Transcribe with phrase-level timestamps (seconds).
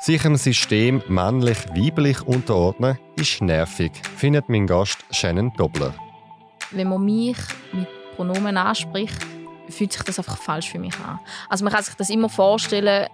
[0.00, 5.92] Sich im System männlich-weiblich unterordnen, ist nervig, findet mein Gast Shannon Dobler.
[6.70, 7.36] Wenn man mich
[7.72, 9.18] mit Pronomen anspricht,
[9.68, 11.18] fühlt sich das einfach falsch für mich an.
[11.48, 13.08] Also man kann sich das immer vorstellen,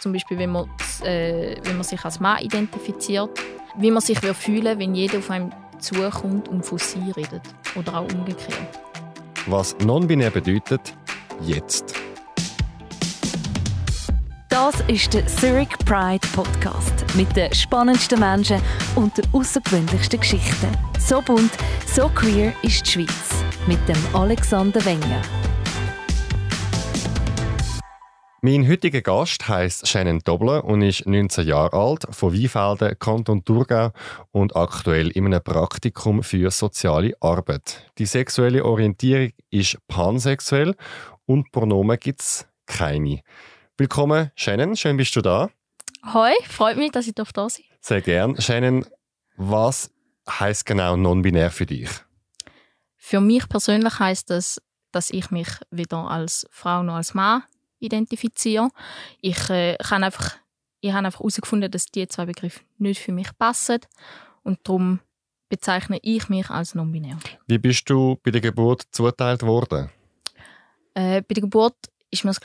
[0.00, 0.70] zum Beispiel wenn man,
[1.04, 3.30] äh, wenn man sich als Mann identifiziert,
[3.76, 7.42] wie man sich fühlen wenn jeder auf einem zukommt und von sie redet.
[7.74, 8.80] Oder auch umgekehrt.
[9.46, 10.94] Was non-binär bedeutet,
[11.42, 12.01] jetzt.
[14.64, 18.62] Das ist der Zurich Pride Podcast mit den spannendsten Menschen
[18.94, 20.78] und den außergewöhnlichsten Geschichten.
[21.00, 21.50] So bunt,
[21.84, 25.20] so queer ist die Schweiz mit dem Alexander Wenger.
[28.42, 33.90] Mein heutiger Gast heißt Shannon Dobler und ist 19 Jahre alt, von Weinfelden, Kanton Thurgau
[34.30, 37.90] und aktuell in einem Praktikum für soziale Arbeit.
[37.98, 40.76] Die sexuelle Orientierung ist pansexuell
[41.26, 43.22] und Pronomen gibt es keine.
[43.78, 44.76] Willkommen, Shannon.
[44.76, 45.48] Schön bist du da.
[46.12, 48.38] Hoi, freut mich, dass ich da sein Sehr gern.
[48.38, 48.84] Shannon,
[49.36, 49.90] was
[50.28, 51.88] heißt genau non-binär für dich?
[52.98, 54.60] Für mich persönlich heißt das,
[54.90, 57.44] dass ich mich weder als Frau noch als Mann
[57.78, 58.68] identifiziere.
[59.22, 60.36] Ich, äh, kann einfach,
[60.82, 63.80] ich habe einfach herausgefunden, dass diese zwei Begriffe nicht für mich passen
[64.42, 65.00] und darum
[65.48, 67.18] bezeichne ich mich als non-binär.
[67.46, 69.88] Wie bist du bei der Geburt zuteilt worden?
[70.92, 71.76] Äh, bei der Geburt
[72.10, 72.40] ist mir das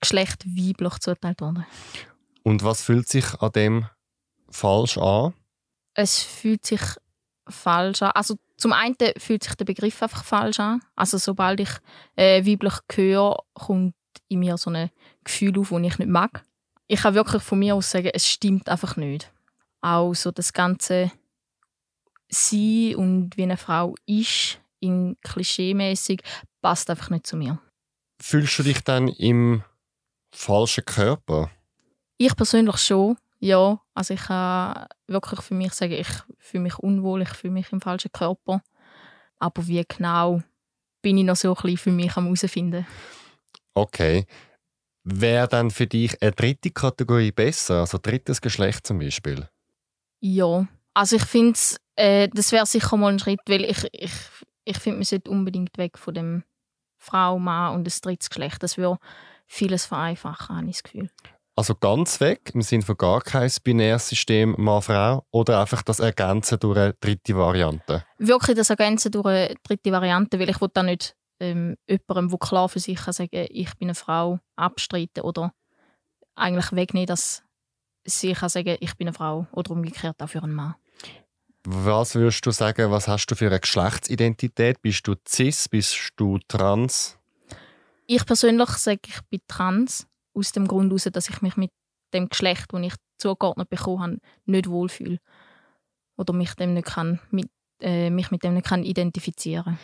[0.00, 1.66] Geschlecht weiblich zugeteilt worden.
[2.42, 3.86] Und was fühlt sich an dem
[4.50, 5.34] falsch an?
[5.94, 6.80] Es fühlt sich
[7.48, 8.12] falsch an.
[8.12, 10.80] Also zum einen fühlt sich der Begriff einfach falsch an.
[10.96, 11.70] Also sobald ich
[12.16, 13.94] äh, weiblich höre, kommt
[14.28, 14.90] in mir so ein
[15.24, 16.44] Gefühl auf, das ich nicht mag.
[16.86, 19.32] Ich kann wirklich von mir aus sagen, es stimmt einfach nicht.
[19.80, 21.10] Auch so das ganze
[22.28, 26.22] Sein und wie eine Frau ist, in klischeemäßig
[26.62, 27.60] passt einfach nicht zu mir.
[28.20, 29.62] Fühlst du dich dann im
[30.32, 31.50] falschen Körper?
[32.16, 33.80] Ich persönlich schon, ja.
[33.94, 37.80] Also ich kann wirklich für mich sagen, ich fühle mich unwohl, ich fühle mich im
[37.80, 38.62] falschen Körper.
[39.38, 40.42] Aber wie genau,
[41.02, 42.86] bin ich noch so ein bisschen für mich am herausfinden.
[43.74, 44.26] Okay.
[45.02, 49.48] Wäre dann für dich eine dritte Kategorie besser, also drittes Geschlecht zum Beispiel?
[50.20, 51.58] Ja, also ich finde,
[51.96, 54.12] äh, das wäre sicher mal ein Schritt, weil ich, ich,
[54.64, 56.44] ich finde, man sollte unbedingt weg von dem
[56.98, 58.62] Frau, Mann und das drittes Geschlecht.
[58.62, 58.98] Das würde
[59.50, 61.10] vieles vereinfachen, habe ich das Gefühl.
[61.56, 66.58] Also ganz weg, im Sinne von gar kein binäres System Mann-Frau oder einfach das Ergänzen
[66.58, 68.04] durch eine dritte Variante?
[68.18, 72.38] Wirklich das Ergänzen durch eine dritte Variante, weil ich will da nicht ähm, jemandem, der
[72.38, 75.52] klar für sich kann sagen ich bin eine Frau, abstreiten oder
[76.34, 77.42] eigentlich wegnehmen, dass
[78.04, 80.76] sie kann sagen ich bin eine Frau oder umgekehrt auch für einen Mann.
[81.64, 84.80] Was würdest du sagen, was hast du für eine Geschlechtsidentität?
[84.80, 87.19] Bist du cis, bist du trans?
[88.12, 91.70] Ich persönlich sage, ich bin trans, aus dem Grund heraus, dass ich mich mit
[92.12, 95.18] dem Geschlecht, das ich zugeordnet bekommen habe, nicht wohlfühle.
[96.16, 97.46] Oder mich, dem nicht kann, mit,
[97.80, 99.78] äh, mich mit dem nicht kann identifizieren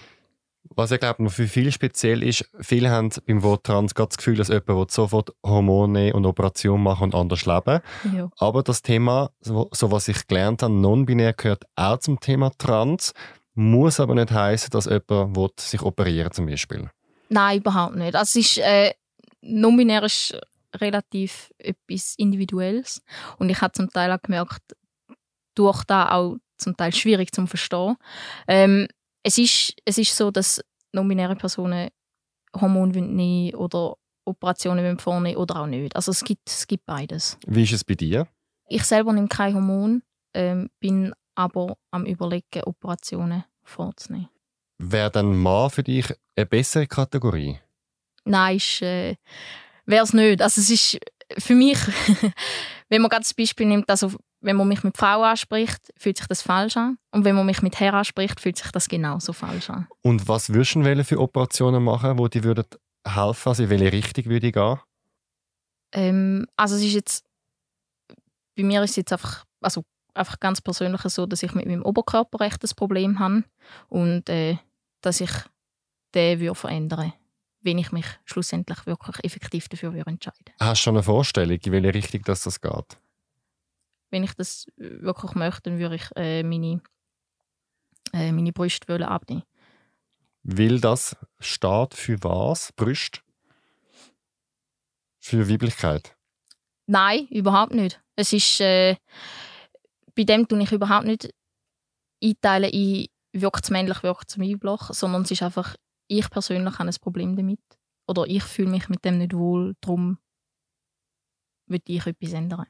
[0.75, 4.35] was ich glaube, noch für viele speziell ist, viele haben beim Wort Trans das Gefühl,
[4.35, 7.81] dass jemand sofort Hormone und Operationen machen und anders leben.
[8.13, 8.29] Ja.
[8.39, 13.13] Aber das Thema, so, so was ich gelernt habe, non-binär gehört auch zum Thema Trans,
[13.55, 16.91] muss aber nicht heißen, dass jemand sich operieren zum Beispiel.
[17.29, 18.15] Nein, überhaupt nicht.
[18.15, 18.93] Also es ist, äh,
[19.41, 20.39] non-binär ist
[20.75, 23.03] relativ etwas Individuelles.
[23.39, 24.77] Und ich habe zum Teil auch gemerkt,
[25.55, 27.97] durch da auch zum Teil schwierig zu verstehen.
[28.47, 28.89] Ähm,
[29.23, 31.91] es, ist, es ist so, dass non-binäre Personen
[32.55, 35.95] Hormone nehmen oder Operationen vornehmen oder auch nicht.
[35.95, 37.39] Also es gibt, es gibt beides.
[37.47, 38.27] Wie ist es bei dir?
[38.69, 40.03] Ich selber nehme kein Hormon,
[40.35, 44.29] ähm, bin aber am überlegen, Operationen vorzunehmen.
[44.79, 47.59] Wäre dann Mann für dich eine bessere Kategorie?
[48.25, 49.17] Nein, äh,
[49.87, 50.43] wäre es nicht.
[50.43, 50.99] Also es ist
[51.39, 51.79] für mich,
[52.89, 56.27] wenn man gerade das Beispiel nimmt, also wenn man mich mit Frau anspricht, fühlt sich
[56.27, 56.99] das falsch an.
[57.11, 59.89] Und wenn man mich mit Herr anspricht, fühlt sich das genauso falsch an.
[60.03, 62.65] Und was würdest du für Operationen machen, wo die würden
[63.05, 63.49] helfen?
[63.49, 64.79] Also in welche Richtung würde ich gehen?
[65.93, 67.25] Ähm, also es ist jetzt,
[68.57, 69.83] bei mir ist es jetzt einfach, also
[70.17, 73.45] einfach ganz persönlich so, dass ich mit meinem Oberkörper recht ein Problem habe
[73.89, 74.57] und äh,
[75.01, 75.31] dass ich
[76.15, 77.13] den würde verändern
[77.67, 80.53] wenn ich mich schlussendlich wirklich effektiv dafür entscheiden würde.
[80.61, 82.99] Hast du schon eine Vorstellung, in welche Richtung das, das geht?
[84.11, 86.81] Wenn ich das wirklich möchte, dann würde ich äh, meine,
[88.15, 89.43] äh, meine Brüste abnehmen.
[90.45, 92.73] Will das steht für was?
[92.73, 93.21] Brüste?
[95.19, 96.17] Für Weiblichkeit?
[96.87, 98.01] Nein, überhaupt nicht.
[98.15, 98.95] Es ist, äh,
[100.17, 101.31] bei dem tue ich überhaupt nicht
[102.23, 103.07] einteilen in
[103.41, 105.77] wirkt es männlich, wirkt es weiblich, sondern es ist einfach,
[106.09, 107.61] ich persönlich habe ein Problem damit.
[108.09, 110.19] Oder ich fühle mich mit dem nicht wohl, darum
[111.67, 112.67] würde ich etwas ändern.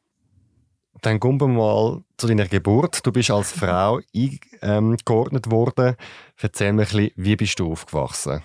[1.02, 3.06] Dann kommen wir mal zu deiner Geburt.
[3.06, 5.94] Du bist als Frau eingeordnet worden.
[6.38, 8.42] Erzähl mir ein bisschen, wie bist du aufgewachsen?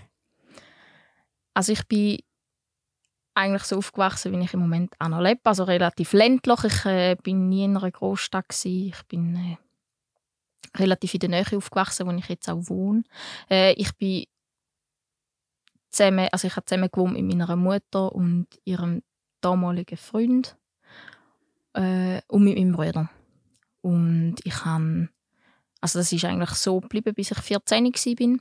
[1.54, 2.19] Also ich bin
[3.33, 5.42] eigentlich so aufgewachsen, wie ich im Moment auch noch lebe.
[5.44, 6.63] Also relativ ländlich.
[6.63, 8.50] Ich äh, bin nie in einer Großstadt.
[8.50, 8.88] Gewesen.
[8.88, 9.57] Ich bin äh,
[10.78, 13.04] relativ in der Nähe aufgewachsen, wo ich jetzt auch wohne.
[13.50, 14.25] Äh, ich bin
[15.89, 19.04] zusammen, also ich habe zusammen gewohnt mit meiner Mutter und ihrem
[19.42, 20.57] damaligen Freund
[21.74, 23.10] äh, und mit meinem Bruder.
[23.81, 25.10] Und ich habe,
[25.80, 28.39] also das ist eigentlich so geblieben, bis ich 14 war.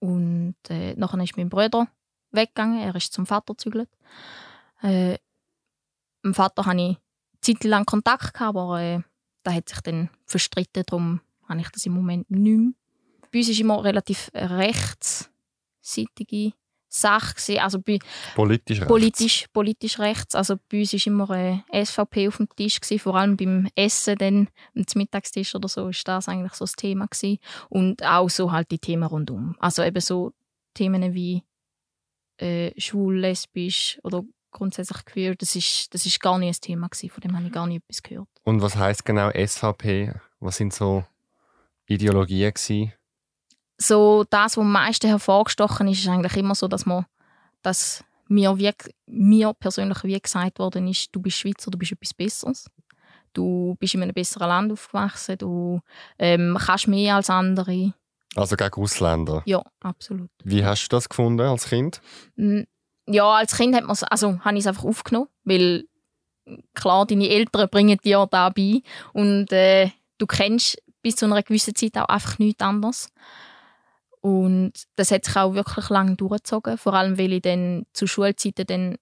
[0.00, 1.88] Und äh, nachher ist mein Bruder
[2.30, 3.88] weggegangen, er ist zum Vater gezügelt.
[4.82, 5.20] Äh, mit
[6.24, 6.96] dem Vater hatte ich
[7.40, 9.00] zeitlang Kontakt, gehabt, aber äh,
[9.42, 12.72] da hat sich dann verstritten, darum habe ich das im Moment nicht mehr.
[13.32, 16.52] Bei uns ist immer relativ rechtsseitige
[16.88, 17.58] Sache gewesen.
[17.58, 17.98] Also bei
[18.34, 18.88] politisch rechts.
[18.88, 20.34] Politisch, politisch rechts.
[20.34, 24.16] Also bei uns war immer eine SVP auf dem Tisch, gewesen, vor allem beim Essen,
[24.16, 27.38] dann, am Mittagstisch oder so, ist das eigentlich so das Thema gewesen.
[27.68, 29.54] Und auch so halt die Themen rundum.
[29.58, 30.32] Also eben so
[30.74, 31.42] Themen wie
[32.38, 37.10] äh, schwul, lesbisch oder grundsätzlich queer, das ist, das ist gar nicht ein Thema gewesen,
[37.10, 38.28] von dem habe ich gar nicht etwas gehört.
[38.44, 40.12] Und was heißt genau SVP?
[40.40, 41.04] Was sind so
[41.86, 42.92] Ideologien gewesen?
[43.76, 47.06] So das, was am meisten hervorgestochen ist, ist eigentlich immer so, dass man,
[47.62, 48.72] dass mir, wie,
[49.06, 52.66] mir persönlich wie gesagt worden ist, du bist Schweizer, du bist etwas Besseres.
[53.32, 55.80] Du bist in einem besseren Land aufgewachsen, du
[56.18, 57.92] ähm, kannst mehr als andere.
[58.34, 59.42] Also gegen Ausländer?
[59.46, 60.30] Ja, absolut.
[60.44, 62.00] Wie hast du das gefunden als Kind?
[63.06, 65.84] Ja, als Kind hat also, habe ich es einfach aufgenommen, weil
[66.74, 68.82] klar, deine Eltern bringen dir da bei
[69.12, 73.08] und äh, du kennst bis zu einer gewissen Zeit auch einfach nichts anderes.
[74.20, 78.66] Und das hat sich auch wirklich lange durchgezogen, vor allem weil ich dann zu Schulzeiten
[78.66, 78.96] dann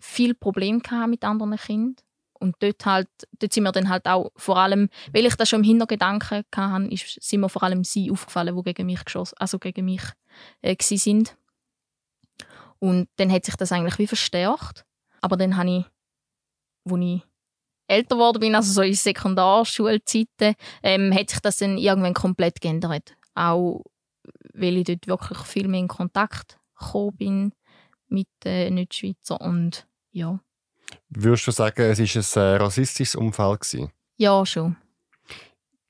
[0.00, 1.96] viel Probleme mit anderen Kindern.
[2.42, 3.08] Und dort, halt,
[3.38, 6.84] dort sind mir dann halt auch vor allem, weil ich das schon im Hintergedanken hatte,
[6.88, 10.02] ist, sind mir vor allem sie aufgefallen, die gegen mich geschossen, also gegen mich
[10.60, 11.36] äh, sind.
[12.80, 14.84] Und dann hat sich das eigentlich wie verstärkt.
[15.20, 15.84] Aber dann habe ich,
[16.90, 17.22] als ich
[17.86, 23.14] älter geworden bin, also so in Sekundarschulzeiten, ähm, hat sich das dann irgendwann komplett geändert.
[23.34, 23.84] Auch
[24.52, 27.52] weil ich dort wirklich viel mehr in Kontakt gekommen bin
[28.08, 30.40] mit äh, Nicht-Schweizer und ja.
[31.08, 33.60] Würdest du sagen, es war ein rassistisches Umfeld?
[33.60, 33.90] Gewesen?
[34.16, 34.76] Ja, schon.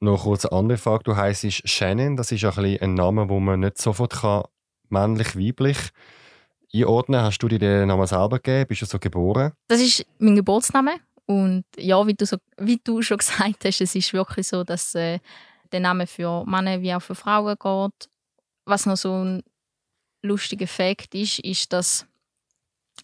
[0.00, 1.04] Noch kurz eine andere Frage.
[1.04, 2.16] Du heisst Shannon.
[2.16, 4.44] Das ist ein, ein Name, den man nicht sofort kann,
[4.88, 5.78] männlich, weiblich
[6.74, 7.22] einordnen.
[7.22, 8.68] Hast du dir den Namen selber gegeben?
[8.68, 9.52] Bist du so geboren?
[9.68, 10.96] Das ist mein Geburtsname.
[11.26, 14.94] Und ja, wie du, so, wie du schon gesagt hast, es ist wirklich so, dass
[14.94, 15.18] äh,
[15.70, 18.10] der Name für Männer wie auch für Frauen geht.
[18.64, 19.42] Was noch so ein
[20.22, 22.06] lustiger Fakt ist, ist, dass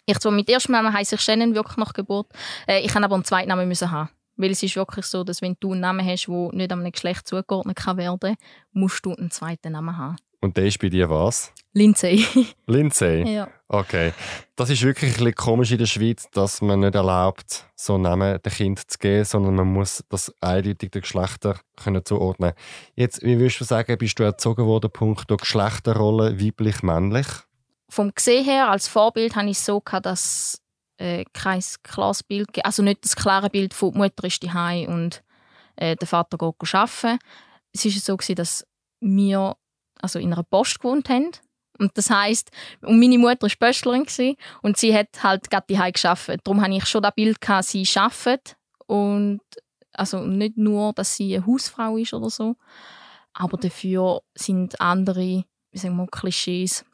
[0.06, 2.26] ich zwar mit ersten Namen heiße ich Shannon wirklich nach Geburt,
[2.66, 4.10] äh, ich habe aber einen zweiten Namen müssen haben.
[4.36, 7.26] Weil es ist wirklich so, dass wenn du einen Namen hast, der nicht einem Geschlecht
[7.26, 8.36] zugeordnet kann werden,
[8.72, 10.16] musst du einen zweiten Namen haben.
[10.40, 11.52] Und der ist bei dir was?
[11.72, 12.24] Lindsay.
[12.66, 13.24] Lindsay?
[13.34, 13.48] ja.
[13.66, 14.12] Okay.
[14.56, 18.04] Das ist wirklich ein bisschen komisch in der Schweiz, dass man nicht erlaubt, so einen
[18.04, 22.52] Namen dem Kind zu geben, sondern man muss das eindeutig den Geschlechter können zuordnen
[22.94, 27.26] Jetzt, wie würdest du sagen, bist du erzogen worden, Punkt Geschlechterrolle, weiblich, männlich?
[27.90, 30.60] Vom Gesehen her, als Vorbild, habe ich so gehabt, dass
[30.98, 32.48] äh, kein klares Bild.
[32.64, 35.22] Also nicht das klare Bild von die Mutter ist die und
[35.76, 37.18] äh, der Vater geht arbeiten.
[37.72, 38.66] Es war so, gewesen, dass
[39.00, 39.56] wir
[40.00, 41.30] also in einer Post gewohnt haben.
[41.78, 44.06] Und das heisst, und meine Mutter war Pöstlerin
[44.62, 46.28] und sie hat halt gerade die geschafft.
[46.42, 48.56] Darum hatte ich schon das Bild, gehabt, sie arbeitet.
[48.86, 49.40] Und
[49.92, 52.56] also nicht nur, dass sie eine Hausfrau ist oder so,
[53.32, 56.84] aber dafür sind andere, wie sagen wir, Klischees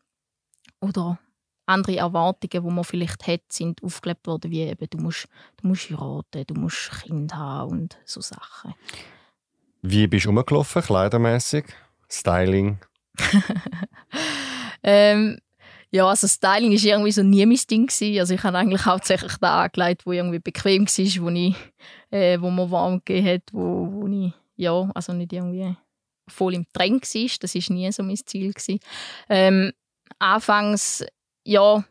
[0.85, 1.19] oder
[1.67, 5.29] andere Erwartungen, die man vielleicht hat, sind aufgelebt worden, wie eben, du musst,
[5.61, 8.75] du musst heiraten, du musst Kinder haben und so Sachen.
[9.83, 11.65] Wie bist du rumgelaufen, kleidermäßig,
[12.09, 12.79] Styling?
[14.83, 15.39] ähm,
[15.91, 17.87] ja, also Styling war irgendwie so nie mein Ding.
[17.87, 18.19] Gewesen.
[18.19, 21.55] Also ich habe eigentlich hauptsächlich da angelegt, wo irgendwie bequem war, wo, ich,
[22.11, 25.77] äh, wo mir warm gegeben hat, wo, wo ich, ja, also nicht irgendwie
[26.27, 27.31] voll im Trend war.
[27.41, 28.53] Das war nie so mein Ziel.
[29.29, 29.73] Ähm,
[30.19, 31.05] anfangs,
[31.45, 31.85] ja,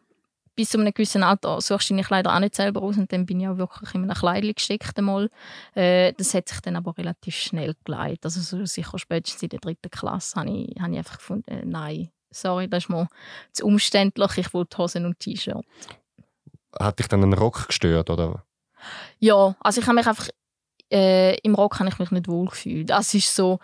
[0.56, 3.26] bis zu einem gewissen Alter suchst du dich leider auch nicht selber aus und dann
[3.26, 5.30] bin ich auch wirklich in einem Kleidchen gesteckt einmal.
[5.74, 8.26] Äh, das hat sich dann aber relativ schnell geleitet.
[8.26, 11.66] Also so sicher spätestens in der dritten Klasse habe ich, habe ich einfach gefunden, äh,
[11.66, 13.08] nein, sorry, das ist mir
[13.52, 15.66] zu umständlich, ich will Hosen und T-Shirt.
[16.80, 18.44] Hat dich dann ein Rock gestört, oder?
[19.20, 20.28] Ja, also ich habe mich einfach,
[20.92, 22.90] äh, im Rock habe ich mich nicht wohl gefühlt.
[22.90, 23.60] Das ist so,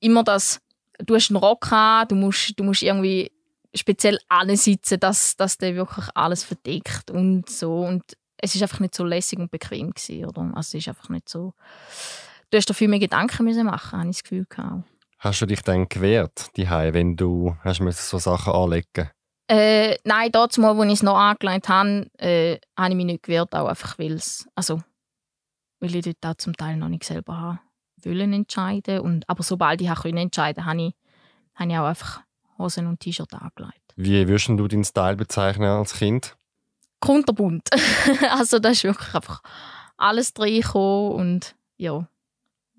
[0.00, 0.60] immer das,
[1.04, 3.30] du hast einen Rock an, du musst, du musst irgendwie
[3.74, 7.80] speziell ansitzen, dass, dass der wirklich alles verdeckt und so.
[7.80, 8.02] Und
[8.38, 10.42] es ist einfach nicht so lässig und bequem gewesen, oder?
[10.54, 11.54] Also es ist einfach nicht so.
[12.50, 14.84] Du hast dafür mehr Gedanken müssen machen, habe ich das Gefühl gehabt.
[15.18, 19.10] Hast du dich dann gewehrt, die wenn du hast so Sachen anlegen?
[19.48, 23.22] Äh, nein, dort mal, wo ich es noch angelegt habe, äh, habe ich mich nicht
[23.24, 24.80] gewehrt, auch einfach weil es, also
[25.80, 27.58] weil ich dort auch zum Teil noch nicht selber habe
[28.04, 30.94] wollen entscheiden und aber sobald ich entscheiden konnte, habe ich,
[31.54, 32.22] habe ich auch einfach
[32.58, 33.94] Hosen und T-Shirt angelegt.
[33.96, 36.36] Wie würdest du deinen Style bezeichnen als Kind?
[37.00, 37.68] Kunterbunt.
[38.30, 39.42] also da ist wirklich einfach
[39.96, 42.06] alles reingekommen und ja,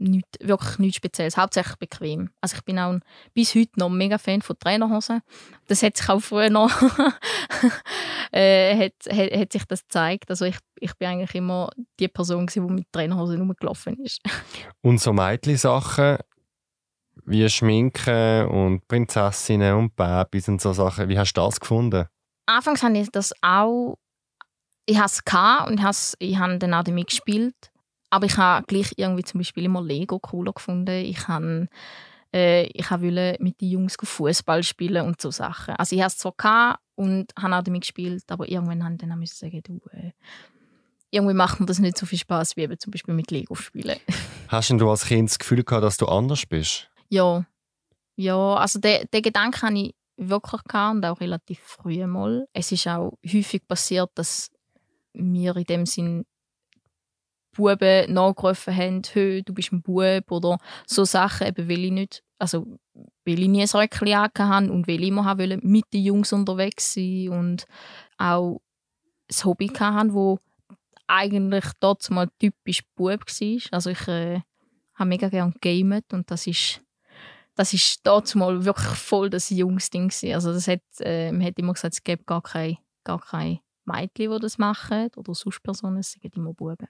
[0.02, 1.38] nicht, wirklich nichts Spezielles.
[1.38, 2.30] Hauptsächlich bequem.
[2.42, 2.98] Also ich bin auch
[3.34, 5.22] bis heute noch mega Fan von Trainerhosen.
[5.68, 6.72] Das hat sich auch früher noch
[8.32, 10.30] äh, hat, hat, hat, sich das gezeigt.
[10.30, 14.22] Also ich, ich bin eigentlich immer die Person, die mit Trainerhosen rumgelaufen ist.
[14.82, 16.18] Und so Mädchen-Sachen
[17.26, 22.08] wie Schminken und Prinzessinnen und Babys und so Sachen, wie hast du das gefunden?
[22.48, 24.00] Anfangs habe ich das auch
[24.86, 27.71] ich hatte es und ich habe dann auch damit gespielt.
[28.12, 30.92] Aber ich habe gleich irgendwie zum Beispiel immer Lego cooler gefunden.
[30.92, 31.68] Ich habe
[32.34, 35.76] äh, ich wollte mit den Jungs Fußball spielen und so Sachen.
[35.76, 39.36] Also ich hatte es zwar und habe auch damit gespielt, aber irgendwann haben dann müssen
[39.36, 40.12] sagen, du, äh,
[41.10, 43.98] irgendwie macht mir das nicht so viel Spaß wie eben zum Beispiel mit Lego spielen.
[44.48, 46.90] Hast du als Kind das Gefühl gehabt, dass du anders bist?
[47.10, 47.46] Ja,
[48.16, 52.48] ja, also den, den Gedanken hatte ich wirklich gehabt und auch relativ früh mal.
[52.54, 54.52] Es ist auch häufig passiert, dass
[55.14, 56.26] mir in dem Sinn
[57.56, 62.24] Buben nachgerufen haben, hey, du bist ein Bub oder so Sachen, eben weil ich nicht,
[62.40, 62.66] also
[63.26, 67.30] weil ich nie ein hatte und weil ich immer wollte, mit den Jungs unterwegs sein
[67.30, 67.66] und
[68.18, 68.62] auch
[69.30, 70.40] ein Hobby hatte, wo
[71.08, 73.62] eigentlich dort mal typisch Bub war.
[73.72, 74.42] Also ich äh,
[74.96, 76.82] habe mega gerne gamet und das ist
[77.56, 81.74] das ist dort mal wirklich voll das Jungsding Also das hat, äh, man hat immer
[81.74, 86.14] gesagt, es gibt gar keine, gar keine Mädchen, die das machen oder sonst Personen, es
[86.14, 86.88] sind immer Buben.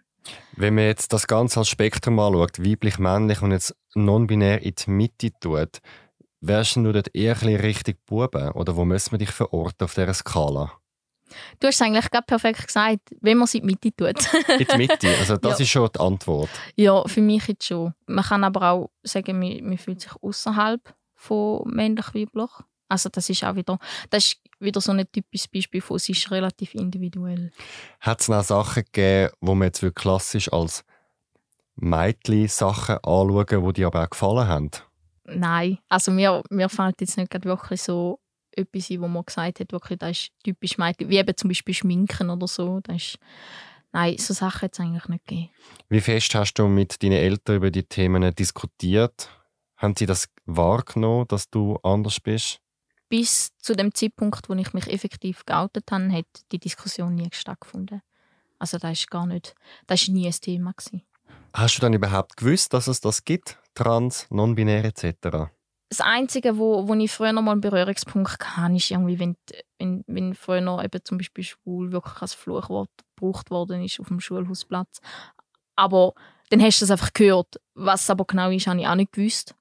[0.55, 4.91] Wenn man jetzt das Ganze als Spektrum anschaut, weiblich, männlich und jetzt non-binär in die
[4.91, 5.79] Mitte tut,
[6.41, 8.51] wärst du dort eher ein richtig Buben?
[8.51, 10.71] Oder wo müssen wir dich verorten auf dieser Skala?
[11.59, 14.33] Du hast es eigentlich gerade perfekt gesagt, wenn man es in die Mitte tut.
[14.59, 15.63] in die Mitte, also das ja.
[15.63, 16.49] ist schon die Antwort.
[16.75, 17.93] Ja, für mich jetzt schon.
[18.05, 20.81] Man kann aber auch sagen, man, man fühlt sich außerhalb
[21.15, 22.49] von männlich-weiblich.
[22.91, 23.79] Also das ist auch wieder,
[24.09, 27.51] das ist wieder so ein typisches Beispiel von, es ist relativ individuell.
[28.01, 30.83] Hat es auch Sachen gegeben, wo man jetzt klassisch als
[31.75, 34.71] Mädchen Sachen anschauen, die dir aber auch gefallen haben?
[35.23, 38.19] Nein, also mir, mir fällt jetzt nicht wirklich so
[38.51, 41.73] etwas ein, wo man gesagt hat, wirklich, das ist typisch Mädchen, wie eben zum Beispiel
[41.73, 42.81] Schminken oder so.
[42.81, 43.19] Das ist,
[43.93, 45.49] nein, so Sachen hat es eigentlich nicht gegeben.
[45.87, 49.29] Wie fest hast du mit deinen Eltern über die Themen diskutiert?
[49.77, 52.59] Haben sie das wahrgenommen, dass du anders bist?
[53.11, 58.01] Bis zu dem Zeitpunkt, wo ich mich effektiv geoutet habe, hat die Diskussion nie stattgefunden.
[58.57, 59.53] Also das ist gar nicht,
[59.85, 61.03] das ist nie ein Thema gewesen.
[61.53, 65.51] Hast du dann überhaupt gewusst, dass es das gibt, trans, non-binär etc.?
[65.89, 69.35] Das Einzige, wo, wo ich früher noch mal einen Berührungspunkt hatte, ist irgendwie, wenn,
[69.77, 74.07] wenn, wenn früher noch eben zum Beispiel schwul wirklich als Fluchwort gebraucht worden ist auf
[74.07, 75.01] dem Schulhausplatz.
[75.75, 76.13] Aber
[76.49, 77.59] dann hast du das einfach gehört.
[77.73, 79.53] Was aber genau ist, habe ich auch nicht gewusst.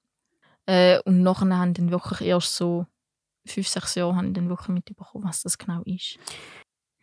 [0.67, 2.85] Äh, und nachher haben dann wirklich erst so
[3.45, 6.17] fünf, sechs Jahren habe ich dann wirklich mitbekommen, was das genau ist.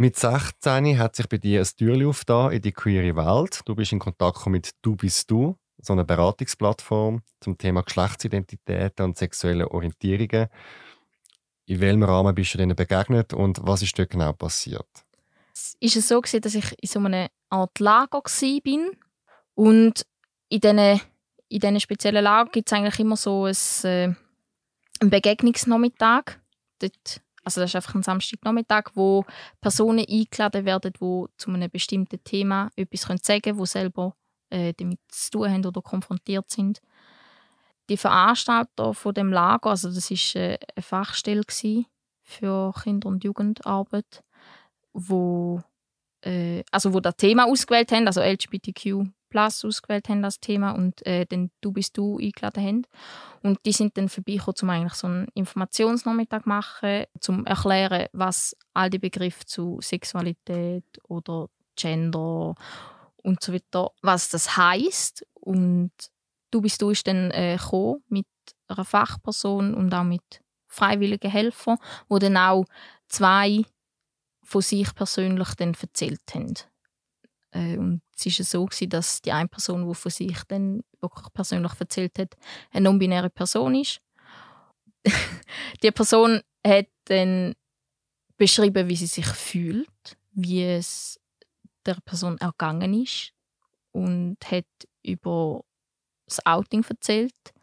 [0.00, 3.60] Mit 16 hat sich bei dir ein Türchen aufgetan in die queere Welt.
[3.64, 9.16] Du bist in Kontakt mit «Du bist du», so einer Beratungsplattform zum Thema Geschlechtsidentitäten und
[9.16, 10.46] sexuelle Orientierungen.
[11.66, 14.86] In welchem Rahmen bist du denen begegnet und was ist dort genau passiert?
[15.80, 18.90] Es war so, dass ich in so einer Art Lager war.
[19.54, 20.06] Und
[20.48, 20.78] in diesen,
[21.48, 24.16] in diesen speziellen Lager gibt es eigentlich immer so ein
[25.00, 26.38] äh, ein Begegnungsnachmittag.
[26.78, 29.24] Dort, also das ist einfach ein Samstagnachmittag, wo
[29.60, 34.14] Personen eingeladen werden, die zu einem bestimmten Thema etwas sagen können, die selber
[34.50, 36.80] äh, damit zu tun haben oder konfrontiert sind.
[37.88, 41.42] Die Veranstalter von dem Lager, also das ist äh, eine Fachstelle
[42.22, 44.22] für Kinder- und Jugendarbeit,
[44.92, 45.62] wo
[46.22, 51.04] äh, also wo das Thema ausgewählt haben, also LGBTQ Plus ausgewählt haben als Thema und
[51.06, 52.82] äh, dann «Du bist du» eingeladen haben.
[53.42, 58.56] Und die sind dann vorbeigekommen, um eigentlich so einen Informationsnachmittag zu machen, zum erklären, was
[58.74, 62.54] all die Begriffe zu Sexualität oder Gender
[63.22, 65.92] und so weiter, was das heißt und
[66.50, 67.58] «Du bist du» ist dann äh,
[68.08, 68.26] mit
[68.68, 72.64] einer Fachperson und auch mit freiwilligen Helfern, wo dann auch
[73.08, 73.64] zwei
[74.42, 76.54] von sich persönlich dann erzählt haben
[77.50, 81.32] äh, und es war so, gewesen, dass die eine Person, die von sich dann wirklich
[81.32, 82.36] persönlich erzählt hat,
[82.72, 84.00] eine non-binäre Person ist.
[85.82, 87.54] die Person hat dann
[88.36, 91.20] beschrieben, wie sie sich fühlt, wie es
[91.86, 93.32] der Person ergangen ist
[93.92, 94.66] und hat
[95.02, 95.64] über
[96.26, 97.54] das Outing erzählt.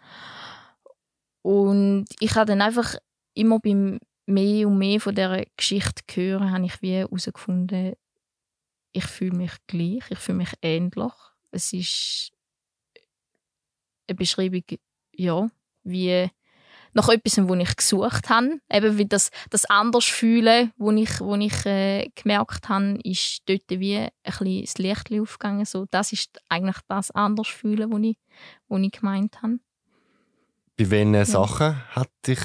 [1.42, 2.96] Und ich habe dann einfach
[3.36, 7.94] immer beim mehr und mehr von dieser Geschichte hören, habe ich wie herausgefunden,
[8.96, 11.14] ich fühle mich gleich, ich fühle mich ähnlich.
[11.52, 12.32] Es ist
[14.08, 14.64] eine Beschreibung,
[15.14, 15.48] ja,
[15.84, 16.30] wie
[16.94, 18.62] nach etwas, wo ich gesucht habe.
[18.72, 23.70] Eben wie das, das anders fühlen, wo ich, wo ich äh, gemerkt habe, ist dort
[23.70, 25.66] wie ein bisschen das Licht aufgegangen.
[25.66, 28.18] So, das ist eigentlich das anders fühlen, wo ich,
[28.70, 29.60] wo ich gemeint habe.
[30.78, 31.26] Bei welchen ja.
[31.26, 32.40] Sachen hat dich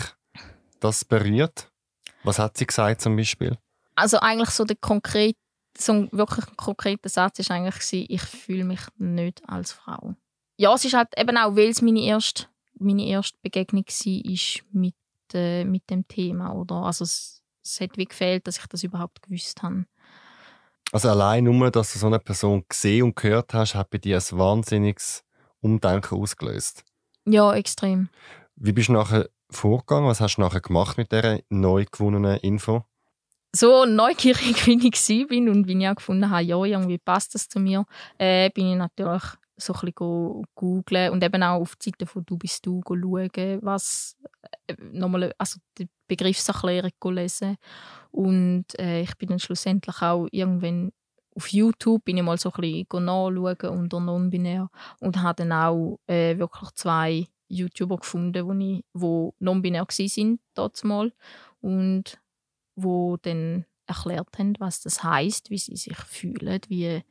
[0.81, 1.71] das berührt?
[2.25, 3.57] Was hat sie gesagt zum Beispiel?
[3.95, 5.39] Also eigentlich so der konkrete,
[5.77, 10.15] so ein wirklich konkreter Satz ist eigentlich ich fühle mich nicht als Frau.
[10.57, 12.47] Ja, es ist halt eben auch, weil es meine erste
[12.81, 14.95] meine erste Begegnung war mit,
[15.35, 16.53] äh, mit dem Thema.
[16.53, 16.77] Oder?
[16.77, 19.85] Also es, es hat wie gefehlt, dass ich das überhaupt gewusst habe.
[20.93, 24.17] Also allein nur, dass du so eine Person gesehen und gehört hast, hat bei dir
[24.17, 25.23] ein wahnsinniges
[25.61, 26.85] Umdenken ausgelöst.
[27.27, 28.09] Ja, extrem.
[28.57, 30.09] Wie bist du nachher vorgegangen?
[30.09, 32.85] Was hast du nachher gemacht mit dieser neu gewonnenen Info?
[33.55, 37.49] So neugierig, wie ich war und wie ich auch gefunden habe, ja, irgendwie passt das
[37.49, 37.85] zu mir,
[38.19, 39.23] äh, bin ich natürlich
[39.57, 43.59] so ein bisschen googlen und eben auch auf die Seite von «Du bist du» schauen,
[43.63, 44.17] was
[44.67, 47.57] äh, nochmal, also die Begriffserklärung lesen.
[48.11, 50.93] Und äh, ich bin dann schlussendlich auch irgendwann
[51.37, 54.69] auf YouTube bin ich mal so ein bisschen nachschauen unter non-binär
[55.01, 60.39] und habe dann auch äh, wirklich zwei YouTuber gefunden, wo, ich, wo non-binär waren,
[60.85, 61.13] mal
[61.61, 62.20] und
[62.83, 67.03] wo dann erklärt haben, was das heißt, wie sie sich fühlen, wie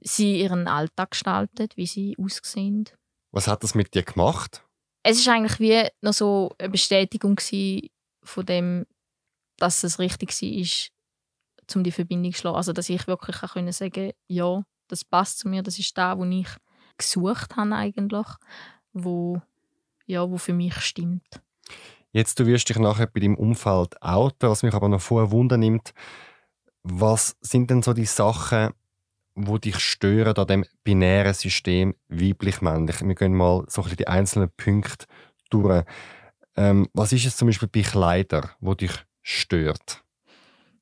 [0.00, 2.88] sie ihren Alltag gestaltet, wie sie aussehen.
[3.32, 4.64] Was hat das mit dir gemacht?
[5.02, 7.40] Es ist eigentlich wie noch so eine Bestätigung
[8.22, 8.86] von dem,
[9.56, 12.56] dass es richtig war, um die Verbindung zu schlagen.
[12.56, 16.18] Also, dass ich wirklich auch können sagen ja, das passt zu mir, das ist da,
[16.18, 16.48] wo ich
[16.98, 18.26] gesucht habe eigentlich,
[18.92, 19.40] wo,
[20.06, 21.40] ja, wo für mich stimmt.
[22.12, 25.56] Jetzt, du wirst dich nachher bei deinem Umfeld outen, was mich aber noch vorher Wunder
[25.56, 25.92] nimmt.
[26.82, 28.74] Was sind denn so die Sachen,
[29.34, 33.00] wo dich stören an dem binären System weiblich-männlich?
[33.00, 35.06] Wir gehen mal so ein bisschen die einzelnen Punkte
[35.48, 35.84] durch.
[36.54, 40.02] Ähm, was ist es zum Beispiel bei Kleidern, wo dich stört?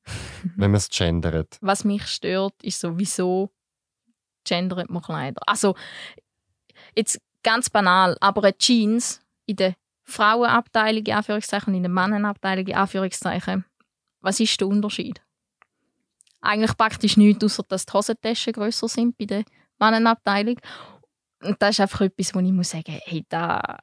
[0.55, 1.57] wenn man es gendert.
[1.61, 3.51] Was mich stört, ist sowieso
[4.43, 5.41] gendert man Kleider.
[5.45, 5.75] Also,
[6.95, 9.75] jetzt ganz banal, aber eine Jeans in der
[10.11, 13.65] Frauenabteilung, in Anführungszeichen, und in der Mannenabteilung, in Anführungszeichen,
[14.21, 15.21] was ist der Unterschied?
[16.41, 19.43] eigentlich praktisch nichts, außer dass die Hosentaschen grösser sind bei der
[19.77, 20.59] Mannenabteilung.
[21.43, 23.79] Und das ist einfach etwas, wo ich muss sagen, hey, da,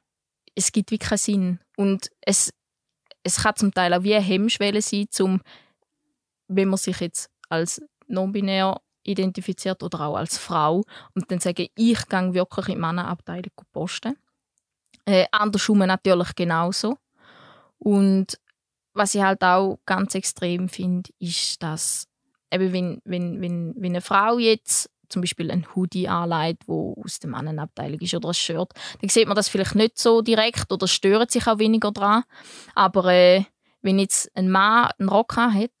[0.55, 1.59] es gibt wirklich keinen Sinn.
[1.77, 2.51] Und es,
[3.23, 5.41] es kann zum Teil auch wie eine Hemmschwelle sein, zum,
[6.47, 10.83] wenn man sich jetzt als non-binär identifiziert oder auch als Frau
[11.15, 14.17] und dann sagen, ich gehe wirklich in die Mannenabteilung posten.
[15.09, 16.97] Äh, andersrum natürlich genauso.
[17.79, 18.39] Und
[18.93, 22.07] was ich halt auch ganz extrem finde, ist, dass
[22.53, 27.17] eben wenn, wenn, wenn, wenn eine Frau jetzt zum Beispiel ein Hoodie anlegt, wo aus
[27.17, 30.87] der Mannenabteilung ist oder ein Shirt, dann sieht man das vielleicht nicht so direkt oder
[30.87, 32.23] stört sich auch weniger dran.
[32.75, 33.45] Aber äh,
[33.81, 35.71] wenn jetzt ein Mann einen Rock hat,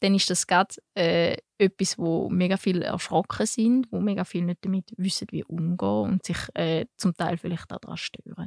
[0.00, 4.64] dann ist das gerade äh, etwas, wo mega viel erschrocken sind, wo mega viel nicht
[4.64, 8.46] damit wissen, wie umgehen und sich äh, zum Teil vielleicht daran stören.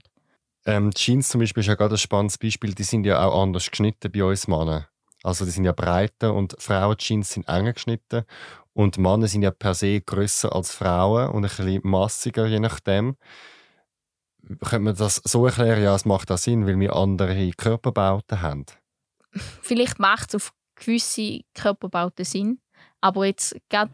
[0.65, 2.73] Ähm, die Jeans zum Beispiel ist ja gerade ein spannendes Beispiel.
[2.73, 4.85] Die sind ja auch anders geschnitten bei uns Männern.
[5.23, 8.25] Also die sind ja breiter und Frauenjeans sind enger geschnitten
[8.73, 13.15] und Männer sind ja per se grösser als Frauen und ein bisschen massiger je nachdem.
[14.59, 18.65] Könnte man das so erklären, ja, es macht auch Sinn, weil wir andere Körperbauten haben?
[19.61, 22.59] Vielleicht macht es auf gewisse Körperbauten Sinn,
[23.01, 23.93] aber jetzt gerade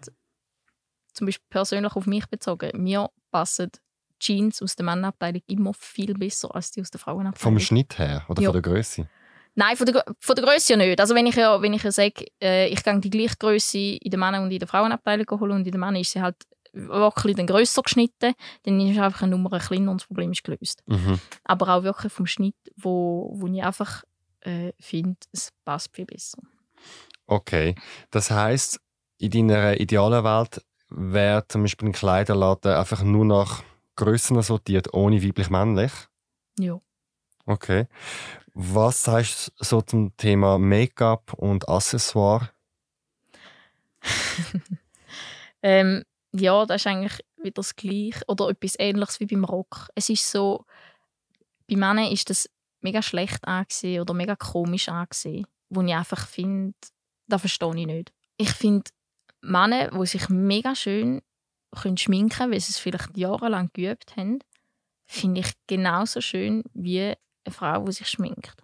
[1.13, 3.71] zum Beispiel persönlich auf mich bezogen, mir passen
[4.19, 7.53] Jeans aus der Männerabteilung immer viel besser als die aus der Frauenabteilung.
[7.53, 8.51] Vom Schnitt her oder ja.
[8.51, 9.09] von der Größe?
[9.55, 10.99] Nein, von der, von der Größe ja nicht.
[10.99, 14.11] Also wenn ich ja, wenn ich ja sage, äh, ich gehe die gleiche Größe in
[14.11, 16.37] der Männer- und in der Frauenabteilung holen und in der Männer ist sie halt
[16.71, 20.83] wirklich dann grösser geschnitten, dann ist einfach eine Nummer kleiner und das Problem ist gelöst.
[20.85, 21.19] Mhm.
[21.43, 24.03] Aber auch wirklich vom Schnitt, wo, wo ich einfach
[24.41, 26.37] äh, finde, es passt viel besser.
[27.29, 27.75] Okay,
[28.09, 28.79] das heißt,
[29.19, 33.61] in deiner idealen Welt wäre zum Beispiel ein Kleiderladen einfach nur nach
[33.95, 35.91] Grössen sortiert, ohne weiblich-männlich?
[36.57, 36.81] Ja.
[37.45, 37.85] Okay.
[38.55, 42.49] Was sagst du so zum Thema Make-up und Accessoire?
[45.61, 49.89] ähm, ja, das ist eigentlich wieder das Gleiche oder etwas Ähnliches wie beim Rock.
[49.93, 50.65] Es ist so,
[51.67, 52.49] bei Männern ist das
[52.81, 56.73] mega schlecht angesehen oder mega komisch angesehen, wo ich einfach finde,
[57.29, 58.13] das verstehe ich nicht.
[58.37, 58.89] Ich finde,
[59.41, 61.21] Männer, die sich mega schön
[61.71, 64.39] können schminken können, weil sie es vielleicht jahrelang geübt haben,
[65.05, 67.15] finde ich genauso schön wie eine
[67.49, 68.55] Frau, die sich schminkt.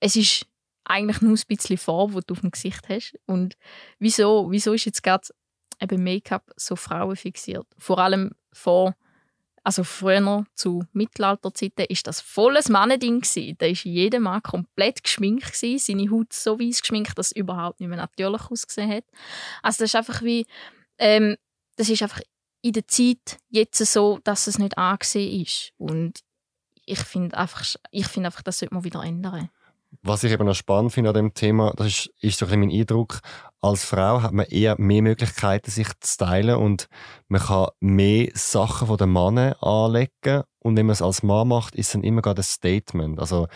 [0.00, 0.46] Es ist
[0.84, 3.18] eigentlich nur ein bisschen Farbe, die du auf dem Gesicht hast.
[3.26, 3.56] Und
[3.98, 5.28] wieso, wieso ist jetzt gerade
[5.90, 7.66] Make-up so Frauen fixiert?
[7.78, 8.94] Vor allem vor,
[9.62, 13.56] also früher zu Mittelalterzeiten ist das volles Mannending gewesen.
[13.58, 17.80] Da ist jeder Mann komplett geschminkt gewesen, seine Haut so weiß geschminkt, dass es überhaupt
[17.80, 19.04] nicht mehr natürlich ausgesehen hat.
[19.62, 20.46] Also das ist einfach wie,
[20.98, 21.36] ähm,
[21.76, 22.22] das ist einfach
[22.62, 25.72] in der Zeit jetzt so, dass es nicht angesehen ist.
[25.76, 26.20] Und
[26.86, 29.50] ich finde einfach, ich finde einfach, das sollte man wieder ändern.
[30.02, 32.70] Was ich eben noch spannend finde an dem Thema, das ist, ist so ein mein
[32.70, 33.20] Eindruck,
[33.60, 36.88] als Frau hat man eher mehr Möglichkeiten, sich zu stylen und
[37.28, 41.74] man kann mehr Sachen von den Männern anlegen und wenn man es als Mann macht,
[41.74, 43.18] ist es dann immer gerade ein Statement.
[43.18, 43.48] Also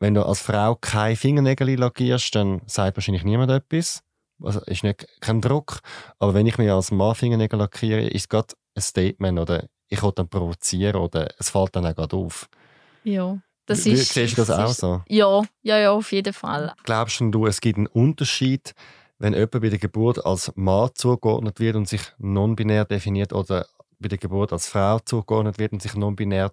[0.00, 4.02] wenn du als Frau keine Fingernägel lackierst, dann sagt wahrscheinlich niemand etwas.
[4.42, 5.80] Also ist nicht kein Druck.
[6.18, 10.02] Aber wenn ich mir als Mann Fingernägel lackiere, ist es gerade ein Statement oder ich
[10.02, 12.48] will dann provozieren oder es fällt dann auch gerade auf.
[13.04, 13.38] Ja.
[13.66, 15.02] Das ist, siehst du das, auch ist, so?
[15.08, 16.74] Ja, ja, ja, auf jeden Fall.
[16.84, 18.74] Glaubst du, es gibt einen Unterschied,
[19.18, 23.66] wenn jemand bei der Geburt als Mann zugeordnet wird und sich non-binär definiert oder
[23.98, 26.52] bei der Geburt als Frau zugeordnet wird und sich non-binär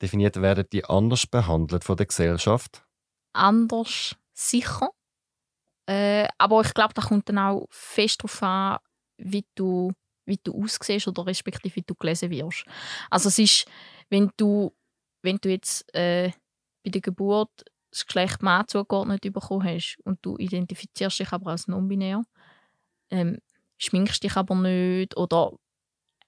[0.00, 2.84] definiert, werden die anders behandelt von der Gesellschaft?
[3.32, 4.90] Anders, sicher.
[5.86, 8.78] Äh, aber ich glaube, da kommt dann auch fest darauf an,
[9.18, 9.92] wie du,
[10.26, 12.64] wie du aussiehst oder respektive wie du gelesen wirst.
[13.10, 13.66] Also es ist,
[14.08, 14.72] wenn du,
[15.22, 16.30] wenn du jetzt äh,
[16.84, 17.50] bei der Geburt
[17.90, 22.22] das Geschlecht Mann zugeordnet bekommen hast und du identifizierst dich aber als non-binär,
[23.10, 23.38] ähm,
[23.78, 25.52] schminkst dich aber nicht oder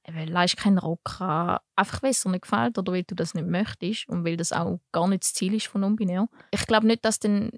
[0.04, 3.34] äh, leist keinen Rock an, einfach weil es dir nicht gefällt oder weil du das
[3.34, 6.28] nicht möchtest und weil das auch gar nicht das Ziel ist von non-binär.
[6.52, 7.50] Ich glaube nicht, dass dann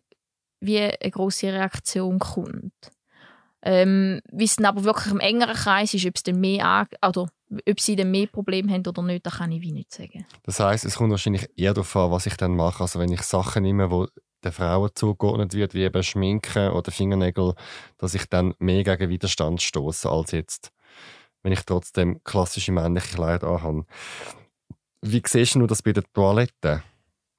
[0.61, 2.72] wie eine große Reaktion kommt.
[3.61, 7.80] Ähm, wie es aber wirklich im engeren Kreis ist, ob es dann mehr oder ob
[7.80, 10.26] sie dann mehr Probleme haben oder nicht, das kann ich wie nicht sagen.
[10.44, 12.82] Das heißt, es kommt wahrscheinlich eher darauf an, was ich dann mache.
[12.82, 14.06] Also wenn ich Sachen nehme, wo
[14.44, 17.54] den Frauen zugeordnet wird, wie eben Schminken oder Fingernägel,
[17.96, 20.72] dass ich dann mehr gegen Widerstand stoße, als jetzt,
[21.42, 23.87] wenn ich trotzdem klassische männliche Kleider anhabe.
[25.00, 26.82] Wie siehst du das bei den Toiletten?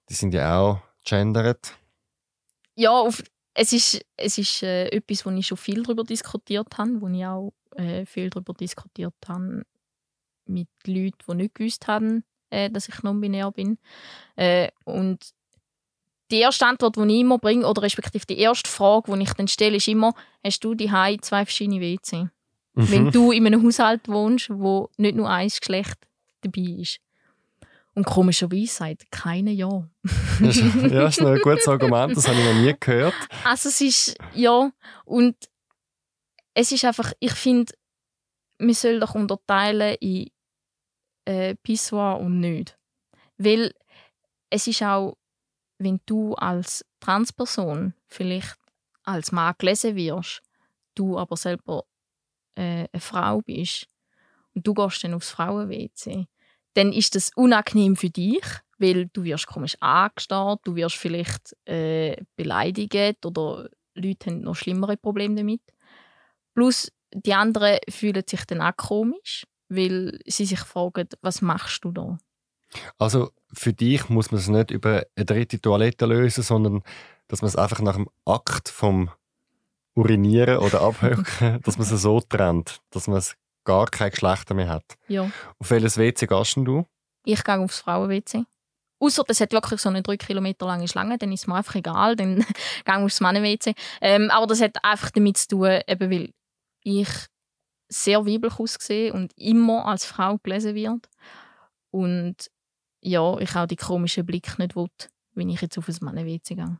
[0.09, 1.77] Die sind ja auch gendert.
[2.75, 3.21] Ja, auf,
[3.53, 7.25] es ist, es ist äh, etwas, wo ich schon viel darüber diskutiert habe, wo ich
[7.25, 9.63] auch äh, viel darüber diskutiert habe
[10.49, 13.77] mit Leuten, die nicht gewusst haben, äh, dass ich non-binär bin.
[14.35, 15.33] Äh, und
[16.31, 19.47] die erste Antwort, die ich immer bringe, oder respektive die erste Frage, die ich dann
[19.47, 20.87] stelle, ist immer, hast du die
[21.21, 22.29] zwei verschiedene WC?
[22.73, 22.91] Mhm.
[22.91, 25.97] Wenn du in einem Haushalt wohnst, wo nicht nur ein Geschlecht
[26.41, 26.99] dabei ist.
[27.95, 29.67] Und komischerweise sagt keiner Ja.
[30.39, 30.47] ja,
[30.89, 33.13] das ist ein gutes Argument, das habe ich noch nie gehört.
[33.43, 34.71] Also es ist, ja,
[35.05, 35.35] und
[36.53, 37.73] es ist einfach, ich finde,
[38.59, 40.29] man soll doch unterteilen in
[41.29, 42.77] äh, Pissoir und nicht.
[43.37, 43.73] Weil
[44.49, 45.15] es ist auch,
[45.77, 48.57] wenn du als Transperson vielleicht
[49.03, 50.41] als Mann gelesen wirst,
[50.95, 51.85] du aber selber
[52.55, 53.87] äh, eine Frau bist
[54.55, 56.25] und du gehst dann aufs Frauen-WC,
[56.73, 58.43] dann ist das unangenehm für dich,
[58.77, 64.97] weil du wirst komisch angestarrt, du wirst vielleicht äh, beleidigt oder Leute haben noch schlimmere
[64.97, 65.61] Probleme damit.
[66.53, 71.91] Plus die anderen fühlen sich dann auch komisch, weil sie sich fragen, was machst du
[71.91, 72.17] da?
[72.97, 76.83] Also für dich muss man es nicht über eine dritte Toilette lösen, sondern
[77.27, 79.09] dass man es einfach nach dem Akt vom
[79.95, 84.69] Urinieren oder Abhöcken, dass man es so trennt, dass man es gar kein Geschlechter mehr
[84.69, 84.97] hat.
[85.07, 85.29] Ja.
[85.59, 86.85] Auf welches WC gehst du?
[87.25, 88.43] Ich gehe aufs Frauen-WC.
[88.99, 91.75] Außer es hat wirklich so eine drei Kilometer lange Schlange, dann ist es mir einfach
[91.75, 92.45] egal, dann gehe
[92.85, 93.73] ich aufs Mannen-WC.
[94.01, 96.33] Ähm, aber das hat einfach damit zu tun, eben weil
[96.83, 97.09] ich
[97.89, 101.09] sehr weiblich aussehe und immer als Frau gelesen wird.
[101.91, 102.35] Und
[103.01, 104.87] ja, ich auch die komischen Blick nicht will,
[105.33, 106.79] wenn ich jetzt auf ein Mannen-WC gehe.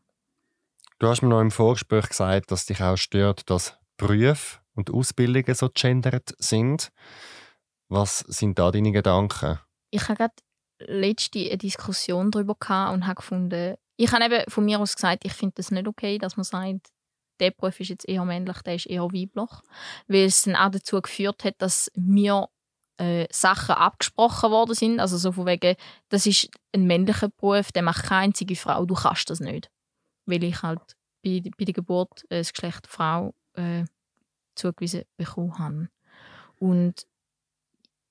[0.99, 5.55] Du hast mir noch im Vorgespräch gesagt, dass dich auch stört, dass Berufe und Ausbildungen
[5.55, 6.91] so gendert sind.
[7.87, 9.59] Was sind da deine Gedanken?
[9.91, 10.33] Ich habe gerade
[10.79, 12.55] letzte eine Diskussion darüber
[12.91, 16.17] und habe gefunden, ich habe eben von mir aus gesagt, ich finde das nicht okay,
[16.17, 16.87] dass man sagt,
[17.39, 19.49] der Beruf ist jetzt eher männlich, der ist eher weiblich,
[20.08, 22.49] weil es dann auch dazu geführt hat, dass mir
[22.97, 25.75] äh, Sachen abgesprochen worden sind, also so von wegen,
[26.10, 29.69] das ist ein männlicher Beruf, der macht keine einzige Frau, du kannst das nicht,
[30.25, 30.82] weil ich halt
[31.23, 33.86] bei, bei der Geburt äh, das Geschlecht Frau äh,
[34.56, 35.89] zugewiesen bekommen habe.
[36.60, 37.06] Und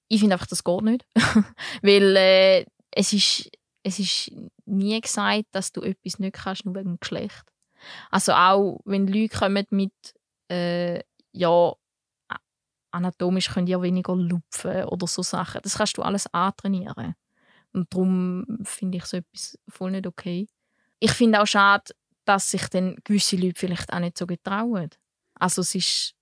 [0.09, 1.07] ich finde einfach, das geht nicht.
[1.83, 3.51] Weil äh, es, ist,
[3.83, 4.33] es ist
[4.65, 7.45] nie gesagt, dass du etwas nicht kannst, nur wegen Geschlecht.
[8.11, 9.93] Also auch, wenn Leute kommen mit,
[10.51, 11.01] äh,
[11.33, 11.73] ja,
[12.91, 15.61] anatomisch könnt ihr weniger lupfen oder so Sachen.
[15.63, 17.15] Das kannst du alles antrainieren.
[17.73, 20.49] Und darum finde ich so etwas voll nicht okay.
[20.99, 21.93] Ich finde auch schade,
[22.25, 24.91] dass sich dann gewisse Leute vielleicht auch nicht so getrauen.
[25.35, 26.15] Also es ist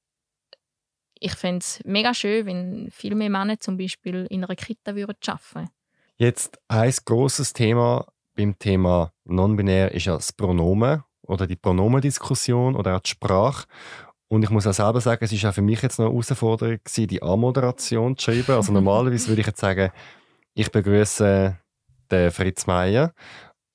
[1.18, 5.16] ich fände es mega schön, wenn viel mehr Männer zum Beispiel in einer Kita würden
[5.26, 5.70] arbeiten
[6.18, 12.96] Jetzt ein großes Thema beim Thema Non-binär ist ja das Pronomen oder die Pronomendiskussion oder
[12.96, 13.66] auch die Sprache.
[14.28, 16.78] Und ich muss auch selber sagen, es war auch für mich jetzt noch eine Herausforderung,
[16.96, 18.56] die Anmoderation zu schreiben.
[18.56, 19.90] Also normalerweise würde ich jetzt sagen,
[20.54, 21.56] ich begrüße
[22.10, 23.12] den Fritz Meier.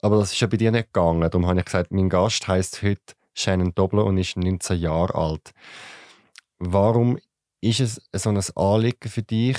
[0.01, 1.21] Aber das ist ja bei dir nicht gegangen.
[1.21, 5.51] Darum habe ich gesagt, mein Gast heißt heute Shannon Dobler und ist 19 Jahre alt.
[6.59, 7.17] Warum
[7.61, 9.57] ist es so ein Anliegen für dich,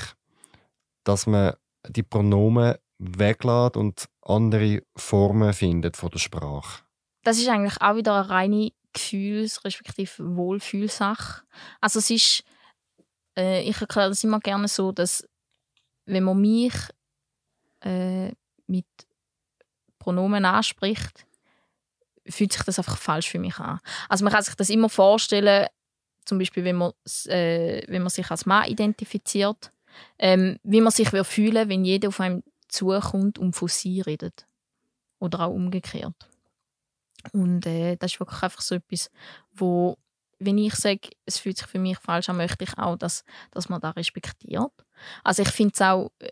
[1.04, 1.54] dass man
[1.88, 6.82] die Pronomen weglässt und andere Formen findet von der Sprache?
[7.22, 11.42] Das ist eigentlich auch wieder eine reine Gefühls- respektive Wohlfühlsache.
[11.80, 12.44] Also es ist,
[13.36, 15.26] äh, ich erkläre das immer gerne so, dass
[16.04, 16.74] wenn man mich
[17.80, 18.32] äh,
[18.66, 18.86] mit
[19.98, 21.26] Pronomen anspricht,
[22.28, 23.80] fühlt sich das einfach falsch für mich an.
[24.08, 25.68] Also man kann sich das immer vorstellen,
[26.24, 26.92] zum Beispiel wenn man,
[27.26, 29.72] äh, wenn man sich als Mann identifiziert,
[30.18, 34.46] ähm, wie man sich fühlen wenn jeder auf einem zukommt und von sie redet.
[35.18, 36.31] Oder auch umgekehrt.
[37.32, 39.10] Und äh, das ist wirklich einfach so etwas,
[39.52, 39.96] wo,
[40.38, 43.68] wenn ich sage, es fühlt sich für mich falsch an, möchte ich auch, dass, dass
[43.68, 44.72] man das respektiert.
[45.22, 46.30] Also ich finde es auch äh,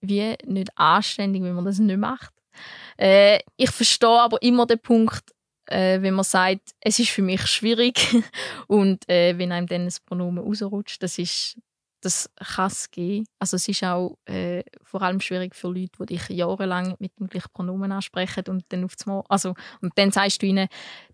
[0.00, 2.32] wie nicht anständig, wenn man das nicht macht.
[2.96, 5.32] Äh, ich verstehe aber immer den Punkt,
[5.66, 8.16] äh, wenn man sagt, es ist für mich schwierig
[8.66, 11.58] und äh, wenn einem dann das Pronomen rausrutscht, das ist
[12.00, 13.26] das kann es geben.
[13.38, 17.28] Also es ist auch äh, vor allem schwierig für Leute, die dich jahrelang mit dem
[17.28, 20.68] gleichen Pronomen ansprechen und dann auf Mal, also und dann sagst du ihnen,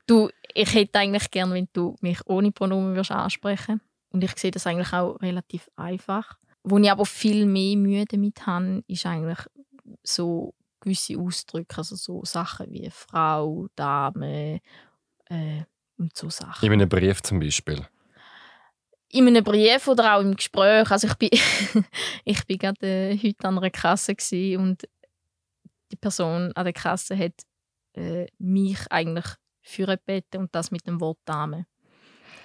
[0.07, 3.81] du, ich hätte eigentlich gern, wenn du mich ohne Pronomen würdest ansprechen.
[4.11, 6.39] Und ich sehe das eigentlich auch relativ einfach.
[6.63, 9.39] Wo ich aber viel mehr Mühe damit habe, ist eigentlich
[10.03, 14.61] so gewisse Ausdrücke, also so Sachen wie Frau, Dame
[15.27, 15.63] äh,
[15.99, 16.65] und so Sachen.
[16.65, 17.87] In einem Brief zum Beispiel?
[19.15, 20.91] In einem Brief oder auch im Gespräch.
[20.91, 21.31] Also ich bin,
[22.25, 24.17] ich bin gerade äh, heute an einer Kasse
[24.59, 24.89] und
[25.93, 27.35] die Person an der Kasse hat
[27.97, 29.27] äh, mich eigentlich
[29.63, 31.67] für gebeten und das mit dem Wort Dame.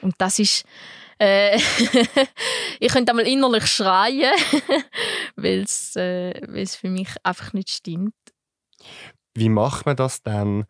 [0.03, 0.63] Und das ist.
[1.17, 1.57] Äh,
[2.79, 4.31] ich könnte einmal innerlich schreien,
[5.35, 8.13] weil es äh, für mich einfach nicht stimmt.
[9.33, 10.65] Wie macht man das dann,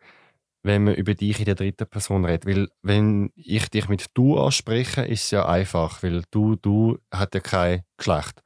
[0.62, 2.46] wenn man über dich in der dritten Person redet?
[2.46, 7.34] Weil, wenn ich dich mit du anspreche, ist es ja einfach, weil du, du hat
[7.34, 8.42] ja kein Geschlecht.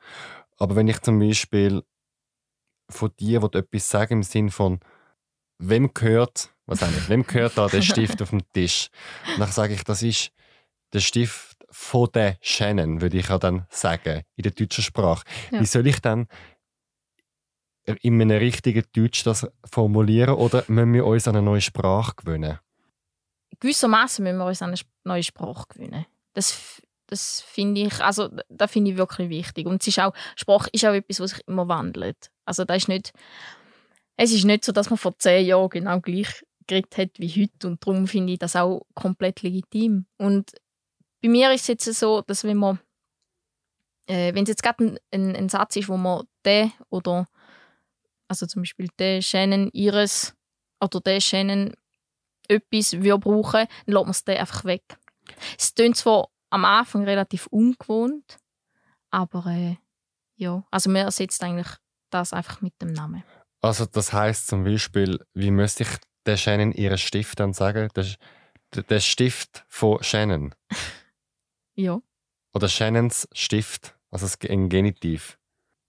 [0.57, 1.83] Aber wenn ich zum Beispiel
[2.89, 4.81] von dir etwas sage im Sinn von,
[5.59, 8.89] wem gehört, was eigentlich, wem gehört da der Stift auf dem Tisch?
[9.33, 10.31] Und dann sage ich, das ist
[10.93, 15.25] der Stift von der Shannon, würde ich auch dann sagen, in der deutschen Sprache.
[15.51, 15.61] Ja.
[15.61, 16.29] Wie soll ich dann
[17.87, 22.59] in einem richtigen Deutsch das formulieren oder müssen wir uns an eine neue Sprache gewöhnen?
[23.61, 26.07] Gewissermaßen müssen wir uns an eine neue Sprache gewöhnen.
[26.33, 29.67] Das, das finde ich, also da finde ich wirklich wichtig.
[29.67, 32.31] Und es ist auch, Sprache ist auch etwas, was sich immer wandelt.
[32.45, 33.13] Also da ist nicht,
[34.17, 37.69] es ist nicht so, dass man vor zehn Jahren genau gleich geredet hat wie heute
[37.69, 40.07] und darum finde ich das auch komplett legitim.
[40.17, 40.53] Und
[41.23, 42.81] bei mir ist es jetzt so, dass wenn man,
[44.07, 47.27] äh, wenn es jetzt gerade ein, ein, ein, Satz ist, wo man der oder
[48.29, 50.35] also zum Beispiel der Shannon ihres
[50.81, 51.73] oder der Shannon
[52.49, 54.83] etwas wir brauchen, dann lässt man es einfach weg.
[55.59, 58.39] Es klingt zwar am Anfang relativ ungewohnt,
[59.11, 59.77] aber äh,
[60.37, 61.69] ja, also man ersetzt eigentlich
[62.11, 63.25] das einfach mit dem Namen.
[63.61, 65.89] Also das heißt zum Beispiel, wie müsste ich
[66.27, 67.89] der Shannon ihren Stift dann sagen?
[67.97, 70.55] Der, der Stift von Shannon.
[71.77, 72.01] Ja.
[72.53, 75.41] Oder Shannons Stift, also ein Genitiv.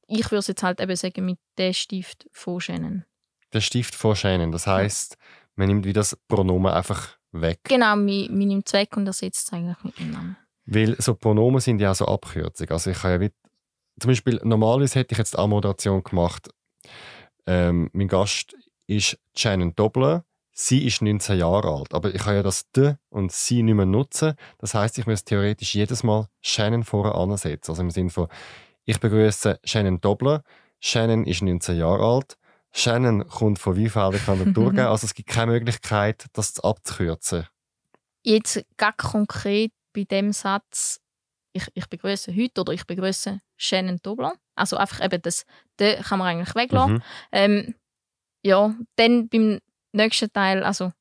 [0.07, 3.05] Ich würde es jetzt halt eben sagen mit dem Stift von Shannon.
[3.53, 5.17] Der Stift von Shannon, das heißt,
[5.55, 7.59] man nimmt wieder das Pronomen einfach weg.
[7.63, 10.37] Genau, man, man nimmt es weg und ersetzt es eigentlich mit dem Namen.
[10.65, 12.71] Weil so Pronomen sind ja auch so Abkürzungen.
[12.71, 13.29] Also ich habe ja
[13.99, 16.49] zum Beispiel, normalerweise hätte ich jetzt eine Moderation gemacht,
[17.45, 18.55] ähm, mein Gast
[18.87, 23.31] ist Shannon Dobler sie ist 19 Jahre alt, aber ich kann ja das «de» und
[23.31, 24.35] «sie» nicht mehr nutzen.
[24.57, 27.71] Das heißt, ich muss theoretisch jedes Mal Shannon vorher ansetzen.
[27.71, 28.27] Also im Sinne von,
[28.85, 30.43] ich begrüße Shannon Dobler.
[30.85, 32.37] Shannon ist 19 Jahre alt.
[32.71, 34.85] Shannon kommt von Weinfelden, kann der durchgehen.
[34.85, 37.47] Also es gibt keine Möglichkeit, das abzukürzen.
[38.21, 41.01] Jetzt ganz konkret bei dem Satz,
[41.53, 44.35] ich, ich begrüße heute oder ich begrüße Shannon Dobler.
[44.53, 45.45] Also einfach eben das
[45.79, 46.95] «de» kann man eigentlich weglassen.
[46.95, 47.03] Mhm.
[47.31, 47.75] Ähm,
[48.43, 49.59] ja, dann beim
[49.91, 50.91] nächsten Teil, also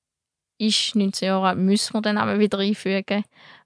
[0.56, 3.22] ist 19 Jahre alt, müssen wir dann aber wieder einfügen.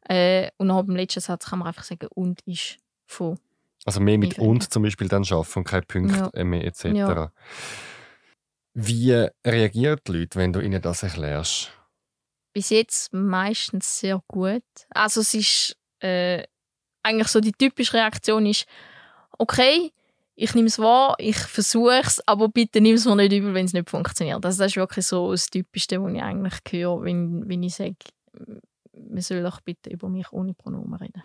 [0.08, 3.38] Äh, und nach dem letzten Satz kann man einfach sagen, und ist von
[3.84, 6.44] Also mehr mit und zum Beispiel dann arbeiten und keine Punkte Ja.
[6.44, 6.84] mehr etc.
[6.84, 7.32] Ja.
[8.74, 11.72] Wie reagieren die Leute, wenn du ihnen das erklärst?
[12.58, 14.64] bis jetzt meistens sehr gut.
[14.90, 16.42] Also es ist äh,
[17.04, 18.66] eigentlich so die typische Reaktion ist,
[19.38, 19.92] okay,
[20.34, 23.66] ich nehme es wahr, ich versuche es, aber bitte nimm es mir nicht übel, wenn
[23.66, 24.44] es nicht funktioniert.
[24.44, 27.94] Also das ist wirklich so das Typischste, was ich eigentlich höre, wenn, wenn ich sage,
[28.92, 31.22] man soll doch bitte über mich ohne Pronomen reden.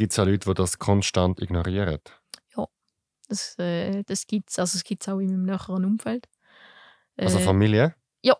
[0.00, 2.00] Gibt es auch Leute, die das konstant ignorieren?
[3.28, 4.58] Das, äh, das gibt es.
[4.58, 6.26] Also es gibt es auch in meinem näheren Umfeld.
[7.18, 7.94] Also Äh, Familie?
[8.22, 8.34] ja.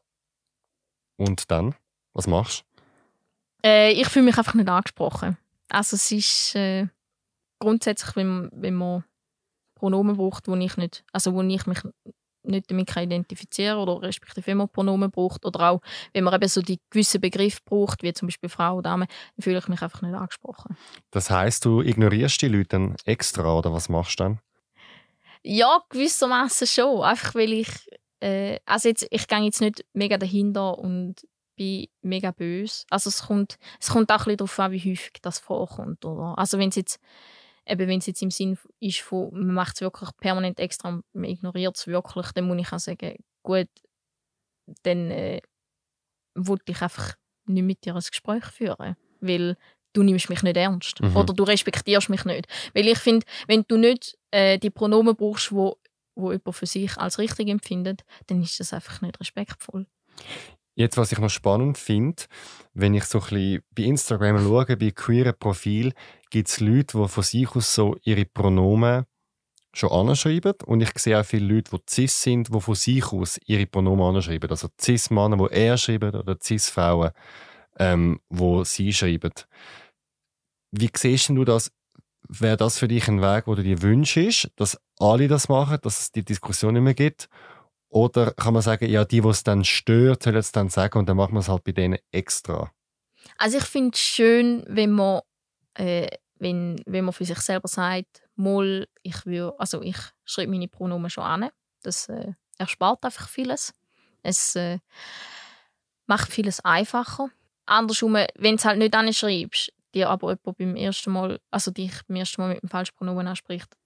[1.19, 1.75] Und dann?
[2.15, 2.65] Was machst
[3.63, 5.37] Äh, ich fühle mich einfach nicht angesprochen.
[5.69, 6.89] Also es ist äh,
[7.59, 9.05] grundsätzlich, wenn, wenn man
[9.75, 11.83] Pronomen braucht, wo ich nicht, also wo ich mich
[12.43, 15.81] nicht damit kann identifizieren oder respektive wenn man Pronomen braucht oder auch
[16.13, 19.43] wenn man eben so die gewissen Begriffe braucht, wie zum Beispiel Frau oder Dame, dann
[19.43, 20.77] fühle ich mich einfach nicht angesprochen.
[21.11, 24.41] Das heißt, du ignorierst die Leute dann extra oder was machst du dann?
[25.43, 27.03] Ja, gewissermaßen schon.
[27.03, 27.69] Einfach weil ich,
[28.21, 31.27] äh, also jetzt, ich gehe jetzt nicht mega dahinter und
[31.57, 32.85] bin mega böse.
[32.91, 36.05] Also es kommt, es kommt auch ein bisschen darauf an, wie häufig das vorkommt.
[36.05, 36.39] Oder?
[36.39, 37.01] Also wenn es jetzt,
[37.71, 41.05] eben wenn es jetzt im Sinn ist von, man macht es wirklich permanent extra und
[41.13, 43.69] man ignoriert es wirklich, dann muss ich auch sagen, gut,
[44.83, 45.41] dann äh,
[46.35, 47.15] wollte ich einfach
[47.47, 48.97] nicht mit dir ein Gespräch führen.
[49.21, 49.57] Weil
[49.93, 51.01] du nimmst mich nicht ernst.
[51.01, 51.17] Mhm.
[51.17, 52.47] Oder du respektierst mich nicht.
[52.75, 55.79] Weil ich finde, wenn du nicht äh, die Pronomen brauchst, wo,
[56.15, 59.87] wo jemand für sich als richtig empfindet, dann ist das einfach nicht respektvoll.
[60.81, 62.23] Jetzt, was ich noch spannend finde,
[62.73, 65.93] wenn ich so ein bisschen bei Instagram schaue, bei queeren Profil,
[66.31, 69.05] gibt es Leute, die von sich aus so ihre Pronomen
[69.75, 70.55] schon anschreiben.
[70.65, 74.17] Und ich sehe auch viele Leute, die cis sind, die von sich aus ihre Pronomen
[74.17, 74.49] anschreiben.
[74.49, 77.11] Also cis-Männer, die er schreiben, oder cis-Frauen,
[77.79, 79.35] ähm, die sie schreiben.
[80.71, 81.71] Wie siehst du das?
[82.27, 86.01] Wäre das für dich ein Weg, wo du dir wünschst, dass alle das machen, dass
[86.01, 87.29] es die Diskussion nicht mehr gibt?
[87.91, 91.09] Oder kann man sagen, ja, die, die es dann stört, sollen es dann sagen und
[91.09, 92.73] dann machen wir es halt bei denen extra?
[93.37, 95.21] Also ich finde es schön, wenn man,
[95.75, 96.07] äh,
[96.39, 99.17] wenn, wenn man für sich selber sagt, mal, ich
[99.59, 101.51] also ich schreibe meine Pronomen schon an.
[101.83, 103.73] Das äh, erspart einfach vieles.
[104.23, 104.79] Es äh,
[106.07, 107.31] macht vieles einfacher.
[107.67, 111.93] Andersrum, wenn du es halt nicht anschreibst, dir aber jemand beim ersten Mal, also dich
[112.07, 113.77] beim ersten Mal mit dem falschen Pronomen anspricht,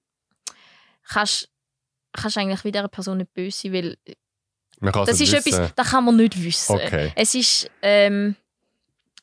[1.04, 1.48] kannst
[2.22, 3.98] kannst eigentlich wie dieser Person nicht böse sein, weil
[4.80, 5.54] das ist wissen.
[5.54, 6.74] etwas, das kann man nicht wissen.
[6.74, 7.12] Okay.
[7.14, 8.36] Es ist, ähm,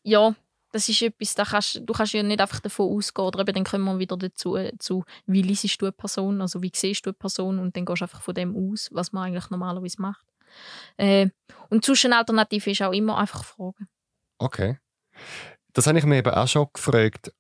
[0.04, 0.34] ja,
[0.72, 3.64] das ist etwas, da kannst, du kannst ja nicht einfach davon ausgehen, oder eben dann
[3.64, 7.10] kommen wir wieder dazu, äh, zu, wie liest du eine Person, also wie siehst du
[7.10, 10.26] eine Person und dann gehst du einfach von dem aus, was man eigentlich normalerweise macht.
[10.98, 11.30] Äh,
[11.70, 13.88] und sonst eine Alternative ist auch immer einfach fragen.
[14.38, 14.78] Okay.
[15.74, 17.32] Das habe ich mir eben auch schon gefragt.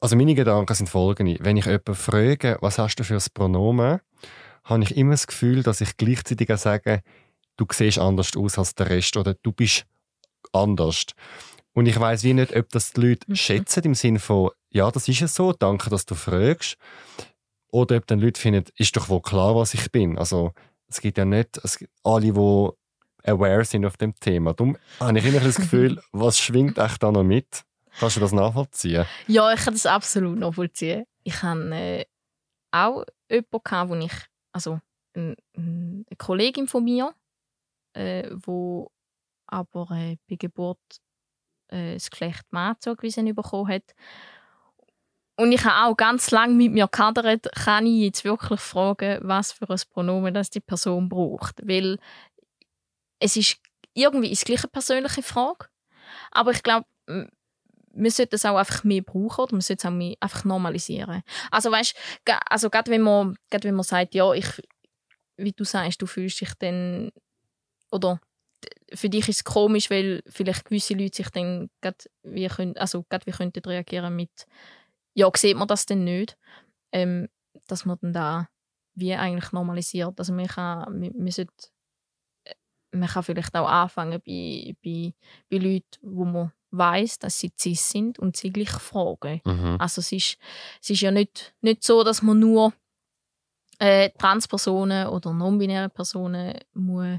[0.00, 1.36] Also meine Gedanken sind folgende.
[1.40, 4.00] Wenn ich jemanden frage, was hast du für ein Pronomen,
[4.68, 7.02] habe ich immer das Gefühl, dass ich gleichzeitig auch sage,
[7.56, 9.84] du siehst anders aus als der Rest oder du bist
[10.52, 11.06] anders.
[11.72, 13.36] Und ich weiß wie nicht, ob das die Leute Mhm.
[13.36, 16.76] schätzen im Sinne von, ja, das ist es so, danke, dass du fragst.
[17.70, 20.18] Oder ob dann Leute finden, ist doch wohl klar, was ich bin.
[20.18, 20.52] Also
[20.88, 24.54] es gibt ja nicht es gibt alle, die aware sind auf dem Thema.
[24.54, 27.62] Darum habe ich immer das Gefühl, was schwingt echt da noch mit?
[27.98, 29.04] Kannst du das nachvollziehen?
[29.26, 31.04] Ja, ich kann das absolut nachvollziehen.
[31.24, 32.04] Ich hatte äh,
[32.70, 34.12] auch jemanden, wo ich,
[34.52, 34.80] also
[35.14, 37.14] ein- ein- eine Kollegin von mir,
[37.94, 38.30] äh,
[39.46, 40.78] aber äh, bei Geburt
[41.68, 43.94] äh, das Geschlecht Mann zugewiesen bekommen hat.
[45.36, 49.52] Und ich habe auch ganz lange mit mir gehadert, kann ich jetzt wirklich fragen, was
[49.52, 51.60] für ein Pronomen das die Person braucht.
[51.66, 51.98] Weil
[53.20, 53.58] es ist
[53.94, 55.66] irgendwie ist es gleich eine persönliche Frage.
[56.32, 56.86] Aber ich glaube,
[57.98, 61.22] man sollte es auch einfach mehr brauchen oder man sollte es auch mehr einfach normalisieren.
[61.50, 61.94] Also weißt,
[62.48, 64.62] also gerade wenn man, wenn man sagt, ja, ich,
[65.36, 67.10] wie du sagst, du fühlst dich dann
[67.90, 68.20] oder
[68.92, 73.04] für dich ist es komisch, weil vielleicht gewisse Leute sich dann gerade wie können, also
[73.08, 74.46] gerade wie könnten reagieren mit,
[75.14, 76.36] ja, sieht man das denn nicht,
[76.92, 77.28] ähm,
[77.66, 78.48] dass man dann da
[78.94, 80.18] wie eigentlich normalisiert.
[80.18, 81.52] Also man kann, man, man sollte
[82.44, 82.54] äh,
[82.92, 85.14] man kann vielleicht auch anfangen bei, bei,
[85.50, 89.40] bei Leuten, wo man weiß, dass sie cis sind und sie gleich fragen.
[89.44, 89.76] Mhm.
[89.78, 90.38] Also es ist,
[90.82, 92.72] es ist ja nicht, nicht so, dass man nur
[93.78, 97.18] äh, Transpersonen oder non-binäre Personen muss,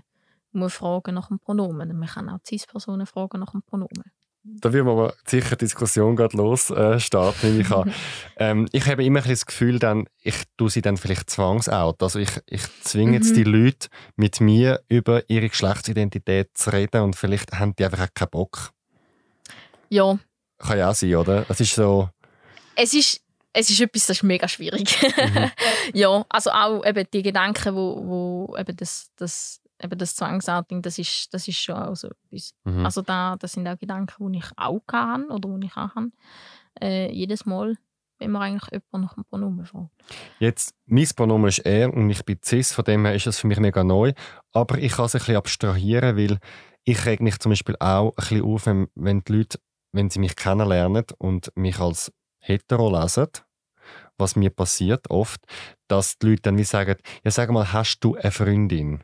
[0.52, 1.98] muss fragen nach dem Pronomen.
[1.98, 4.12] Man kann auch cis-Personen fragen nach dem Pronomen.
[4.42, 7.94] Da man aber sicher die Diskussion gerade los äh, starten, nehme ich an.
[8.38, 11.96] ähm, ich habe immer ein das Gefühl, dann, ich tue sie dann vielleicht zwangsout.
[12.00, 13.36] Also ich, ich zwinge jetzt Mhm.
[13.36, 18.14] die Leute, mit mir über ihre Geschlechtsidentität zu reden und vielleicht haben die einfach auch
[18.14, 18.72] keinen Bock.
[19.90, 20.18] Ja,
[20.58, 21.46] Kann ja auch sein, oder?
[21.50, 22.10] Es ist so,
[22.82, 23.22] es ist,
[23.52, 24.96] es ist etwas, das ist mega schwierig.
[25.02, 25.52] Mhm.
[25.94, 30.98] ja, also auch eben die Gedanken, wo, wo eben das, das, eben das Zwangsouting, das
[30.98, 32.54] ist, das ist schon auch so etwas.
[32.64, 32.86] Mhm.
[32.86, 36.12] Also da, das sind auch Gedanken, die ich auch kann oder die ich auch habe.
[36.80, 37.76] Äh, jedes Mal,
[38.20, 39.90] wenn man eigentlich jemanden nach dem Pronomen fragt.
[40.40, 43.48] Jetzt, mein Pronomen ist er und ich bin cis, von dem her ist das für
[43.48, 44.14] mich mega neu.
[44.54, 46.40] Aber ich kann es ein bisschen abstrahieren, weil
[46.84, 49.60] ich reg mich zum Beispiel auch ein bisschen auf, wenn, wenn die Leute,
[49.92, 53.28] wenn sie mich kennenlernen und mich als hetero lesen,
[54.18, 55.42] was mir passiert oft,
[55.88, 59.04] dass die Leute dann wie sagen, ja sag mal, hast du eine Freundin?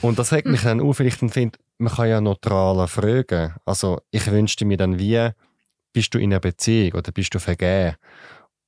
[0.00, 3.54] Und das regt mich dann auf, weil ich dann finde, man kann ja neutraler fragen.
[3.64, 5.30] Also ich wünschte mir dann wie,
[5.92, 7.96] bist du in einer Beziehung oder bist du vergeben?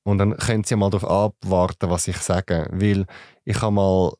[0.03, 2.67] Und dann können sie mal darauf abwarten, was ich sage.
[2.71, 3.05] Weil
[3.43, 4.13] ich habe mal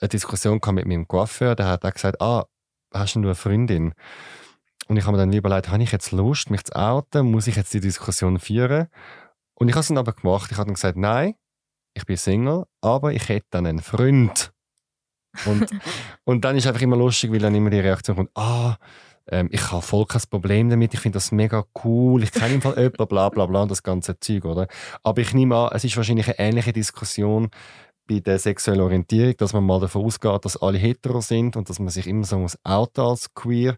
[0.00, 2.44] eine Diskussion mit meinem Coiffeur, der hat auch gesagt, ah,
[2.92, 3.94] hast du eine Freundin?
[4.90, 7.30] Und ich habe mir dann überlegt, habe ich jetzt Lust, mich zu outen?
[7.30, 8.88] Muss ich jetzt die Diskussion führen?
[9.54, 10.50] Und ich habe es dann aber gemacht.
[10.50, 11.36] Ich habe dann gesagt, nein,
[11.94, 14.50] ich bin Single, aber ich hätte dann einen Freund.
[15.46, 15.70] Und,
[16.24, 18.78] und dann ist einfach immer lustig, weil dann immer die Reaktion kommt, ah,
[19.28, 22.60] ähm, ich habe voll kein Problem damit, ich finde das mega cool, ich kenne im
[22.60, 24.66] Fall jemanden, bla bla bla, und das ganze Zeug, oder?
[25.04, 27.50] Aber ich nehme an, es ist wahrscheinlich eine ähnliche Diskussion
[28.08, 31.78] bei der sexuellen Orientierung, dass man mal davon ausgeht, dass alle hetero sind und dass
[31.78, 33.76] man sich immer so muss outen als queer.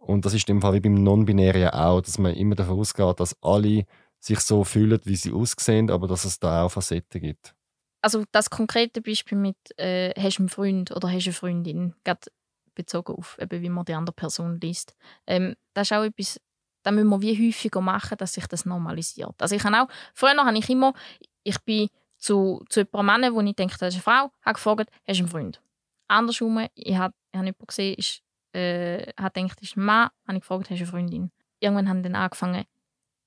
[0.00, 3.20] Und das ist in dem Fall wie beim Non-Binären auch, dass man immer davon ausgeht,
[3.20, 3.84] dass alle
[4.18, 7.54] sich so fühlen, wie sie aussehen, aber dass es da auch Facetten gibt.
[8.02, 11.94] Also das konkrete Beispiel mit äh, «Hast du einen Freund oder hast du eine Freundin?»
[12.02, 12.30] gerade
[12.74, 14.94] bezogen auf, eben, wie man die andere Person liest.
[15.26, 16.40] Ähm, das ist auch etwas,
[16.82, 19.34] das müssen wir wie häufiger machen, dass sich das normalisiert.
[19.38, 20.94] Also ich habe auch, früher habe ich immer,
[21.42, 25.18] ich bin zu, zu jemandem wo ich denke, das ist eine Frau, habe gefragt, hast
[25.18, 25.62] du einen Freund?
[26.08, 28.22] Andersrum, ich habe, ich habe jemanden gesehen, ist,
[28.52, 31.30] äh, hat gedacht, ist ein Mann, habe ich gefragt, hast du eine Freundin?
[31.60, 32.64] Irgendwann haben dann angefangen,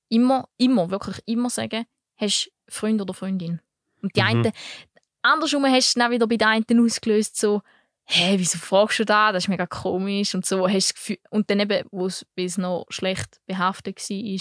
[0.08, 3.60] immer, immer, wirklich immer sagen, hast du Freund oder Freundin?
[4.02, 4.26] Und die mhm.
[4.26, 4.52] einen,
[5.22, 7.62] andersrum hast du dann wieder bei den einen ausgelöst, so,
[8.04, 9.32] hä, wieso fragst du da?
[9.32, 10.68] Das ist mega komisch und so.
[10.68, 14.40] Hast Gefühl, und dann eben, wo es noch schlecht behaftet war,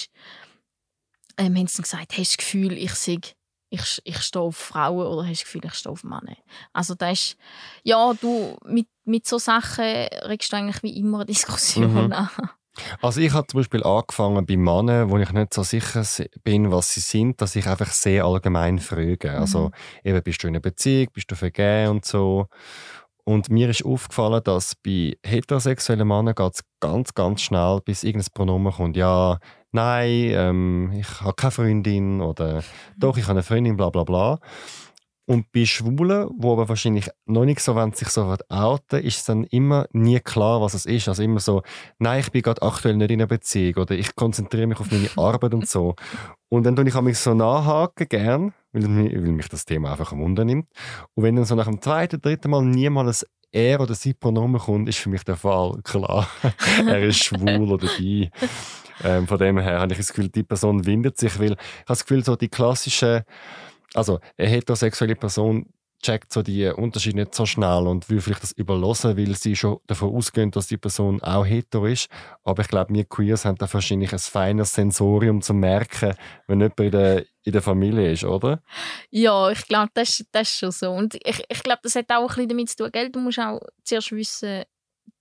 [1.38, 3.20] ähm, haben sie dann gesagt, hast du das Gefühl, ich sehe
[3.74, 6.38] ich, ich stehe auf Frauen oder hast du das Gefühl, ich stehe auf Männer?
[6.74, 7.38] Also das ist,
[7.84, 12.14] ja, du, mit, mit so Sachen regst du eigentlich wie immer eine Diskussion mhm.
[12.14, 12.30] an.
[13.02, 16.04] Also ich habe zum Beispiel angefangen bei Männern, wo ich nicht so sicher
[16.44, 19.32] bin, was sie sind, dass ich einfach sehr allgemein frage.
[19.32, 19.72] Also mhm.
[20.10, 22.48] eben, bist du in einer Beziehung, bist du vergeben und so.
[23.26, 28.32] Und mir ist aufgefallen, dass bei heterosexuellen Männern geht es ganz, ganz schnell, bis irgendein
[28.34, 28.98] Pronomen kommt.
[28.98, 29.40] Ja,
[29.74, 32.64] nein, ähm, ich habe keine Freundin oder mhm.
[32.98, 34.40] doch, ich habe eine Freundin, bla bla bla.
[35.26, 39.26] Und bei Schwulen, wo aber wahrscheinlich noch nicht so wenn sich so outen, ist es
[39.26, 41.08] dann immer nie klar, was es ist.
[41.08, 41.64] Also immer so,
[41.98, 45.10] nein, ich bin gerade aktuell nicht in einer Beziehung oder ich konzentriere mich auf meine
[45.18, 45.96] Arbeit und so.
[46.50, 50.20] Und dann tue ich mich so nachhaken gern, weil, weil mich das Thema einfach am
[50.20, 50.68] Wunder nimmt.
[51.14, 54.90] Und wenn dann so nach dem zweiten, dritten Mal niemals er oder sie Pronomen kommt,
[54.90, 56.28] ist für mich der Fall klar.
[56.86, 58.30] er ist schwul oder die.
[59.04, 61.86] Ähm, von dem her habe ich das Gefühl, die Person windet sich, weil ich habe
[61.88, 63.24] das Gefühl, so die klassischen
[63.94, 65.68] also eine heterosexuelle Person
[66.02, 69.80] checkt so die Unterschiede nicht so schnell und will vielleicht das überlassen, weil sie schon
[69.88, 72.10] davon ausgehen, dass die Person auch hetero ist.
[72.44, 76.14] Aber ich glaube, wir Queers haben da wahrscheinlich ein feines Sensorium um zu merken,
[76.48, 78.62] wenn jemand in der, in der Familie ist, oder?
[79.12, 80.92] Ja, ich glaube, das, das ist schon so.
[80.92, 83.10] Und ich, ich glaube, das hat auch ein bisschen damit zu tun, gell?
[83.10, 84.64] du musst auch zuerst wissen,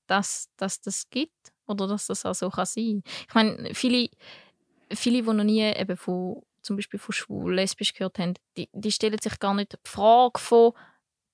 [0.09, 3.57] dass, dass das gibt oder dass das auch so kann sein kann.
[3.57, 4.09] Ich meine, viele,
[4.93, 8.93] viele, die noch nie eben von zum Beispiel von schwul, lesbisch gehört haben, die, die
[8.93, 10.73] stellen sich gar nicht die Frage von,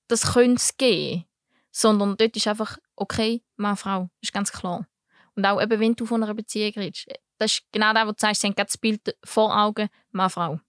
[0.07, 1.25] das könnte es geben,
[1.71, 4.87] sondern dort ist einfach, okay, Mann, Frau, ist ganz klar.
[5.35, 7.07] Und auch eben, wenn du von einer Beziehung redest,
[7.37, 10.59] das ist genau das, was du sagst, sie haben das Bild vor Augen, Mann, Frau.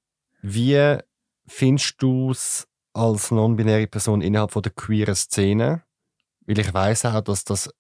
[0.43, 0.99] Wie
[1.47, 5.85] findest du es als non-binäre Person innerhalb von der queeren Szene?
[6.47, 7.71] Weil ich weiß auch, dass das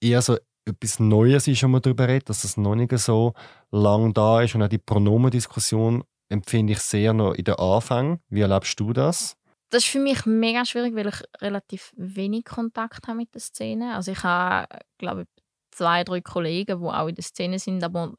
[0.00, 3.34] eher so etwas Neues ist, wenn man darüber redet, dass das noch nicht so
[3.70, 4.54] lang da ist.
[4.54, 8.20] Und auch die Pronomendiskussion empfinde ich sehr noch in den Anfang.
[8.28, 9.36] Wie erlebst du das?
[9.70, 13.94] Das ist für mich mega schwierig, weil ich relativ wenig Kontakt habe mit der Szene.
[13.94, 15.28] Also ich habe, glaube ich,
[15.70, 18.14] zwei, drei Kollegen, die auch in der Szene sind, aber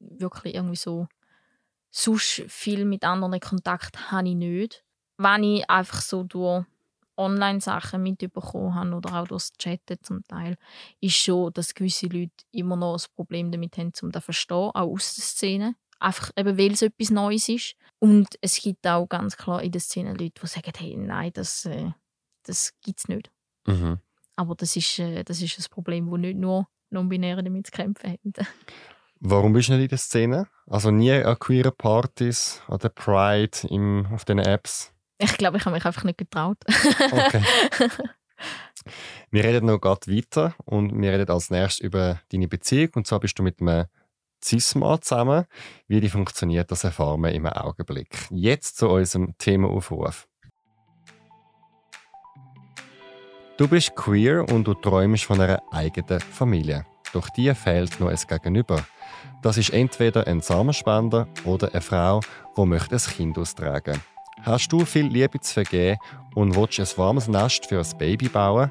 [0.00, 1.06] wirklich irgendwie so
[1.90, 4.84] sonst viel mit anderen Kontakt habe ich nicht.
[5.18, 6.64] Wenn ich einfach so durch
[7.16, 10.56] Online-Sachen mitbekommen habe oder auch durch das Chatten zum Teil,
[11.00, 14.70] ist schon, dass gewisse Leute immer noch ein Problem damit haben, um das zu verstehen,
[14.74, 15.76] auch aus der Szene.
[15.98, 17.74] Einfach eben, weil es etwas Neues ist.
[17.98, 21.64] Und es gibt auch ganz klar in der Szene Leute, die sagen, hey, nein, das,
[21.64, 21.90] äh,
[22.42, 23.30] das gibt es nicht.
[23.66, 23.98] Mhm.
[24.36, 28.10] Aber das ist, äh, das ist ein Problem, das nicht nur Non-Binäre damit zu kämpfen
[28.10, 28.32] haben.
[29.20, 30.48] Warum bist du nicht in der Szene?
[30.66, 34.92] Also nie an queeren Partys, an der Pride, im, auf den Apps?
[35.18, 36.58] Ich glaube, ich habe mich einfach nicht getraut.
[37.10, 37.42] Okay.
[39.30, 42.90] wir reden noch gerade weiter und wir reden als nächstes über deine Beziehung.
[42.96, 43.86] Und zwar bist du mit einem
[44.44, 45.46] Cis-Mann zusammen.
[45.88, 48.28] Wie die funktioniert, das erfahren wir im Augenblick.
[48.30, 50.28] Jetzt zu unserem Themaaufruf.
[53.56, 56.84] Du bist queer und du träumst von einer eigenen Familie.
[57.14, 58.84] Doch dir fehlt noch ein Gegenüber.
[59.42, 62.20] Das ist entweder ein Samenspender oder eine Frau,
[62.56, 64.15] die ein Kind austragen möchte.
[64.42, 65.98] Hast du viel Liebe zu vergeben
[66.34, 68.70] und willst ein warmes Nest für ein Baby bauen?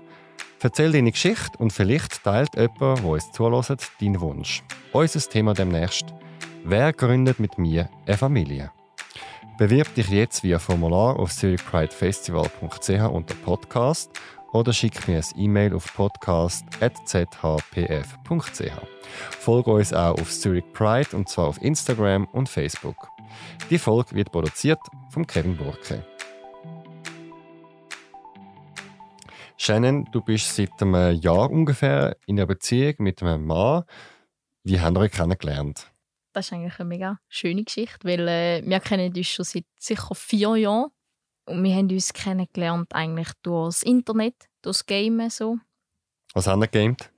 [0.61, 4.63] Erzähl deine Geschichte und vielleicht teilt jemand, der uns zulässt, deinen Wunsch.
[4.93, 6.05] Unser Thema demnächst.
[6.63, 8.71] Wer gründet mit mir eine Familie?
[9.59, 14.09] Bewirb dich jetzt via Formular auf zurichpridefestival.ch unter Podcast
[14.51, 18.71] oder schick mir ein E-Mail auf podcast.zhpf.ch.
[19.39, 23.14] Folge uns auch auf Zurich Pride und zwar auf Instagram und Facebook.
[23.69, 24.79] Die Folge wird produziert
[25.11, 26.05] von Kevin Burke.
[29.57, 33.83] Shannon, du bist seit einem Jahr ungefähr in einer Beziehung mit einem Mann.
[34.63, 35.91] Wie haben wir euch kennengelernt?
[36.33, 40.13] Das ist eigentlich eine mega schöne Geschichte, weil äh, wir kennen uns schon seit sicher
[40.13, 40.91] vier Jahren
[41.45, 45.57] und wir haben uns kennengelernt eigentlich durch das Internet, durch das Gamen so.
[46.33, 47.09] Was haben wir gegamed?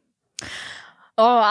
[1.17, 1.41] Oh,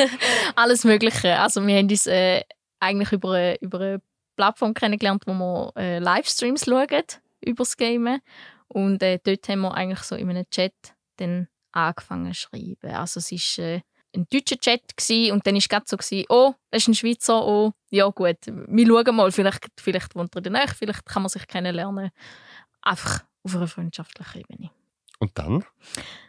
[0.56, 1.38] alles Mögliche.
[1.38, 2.42] Also wir haben uns äh,
[2.84, 4.02] eigentlich über eine, über eine
[4.36, 7.04] Plattform kennengelernt, wo wir äh, Livestreams schauen
[7.40, 8.20] über das Gamen.
[8.68, 10.74] Und äh, dort haben wir eigentlich so in einem Chat
[11.16, 12.90] dann angefangen zu schreiben.
[12.90, 13.80] Also es war äh,
[14.14, 17.44] ein deutscher Chat gewesen, und dann war es so, gewesen, oh, das ist ein Schweizer,
[17.44, 21.28] oh, ja gut, wir schauen mal, vielleicht, vielleicht wohnt er in der vielleicht kann man
[21.28, 22.10] sich kennenlernen.
[22.82, 24.70] Einfach auf einer freundschaftlichen Ebene.
[25.18, 25.64] Und dann?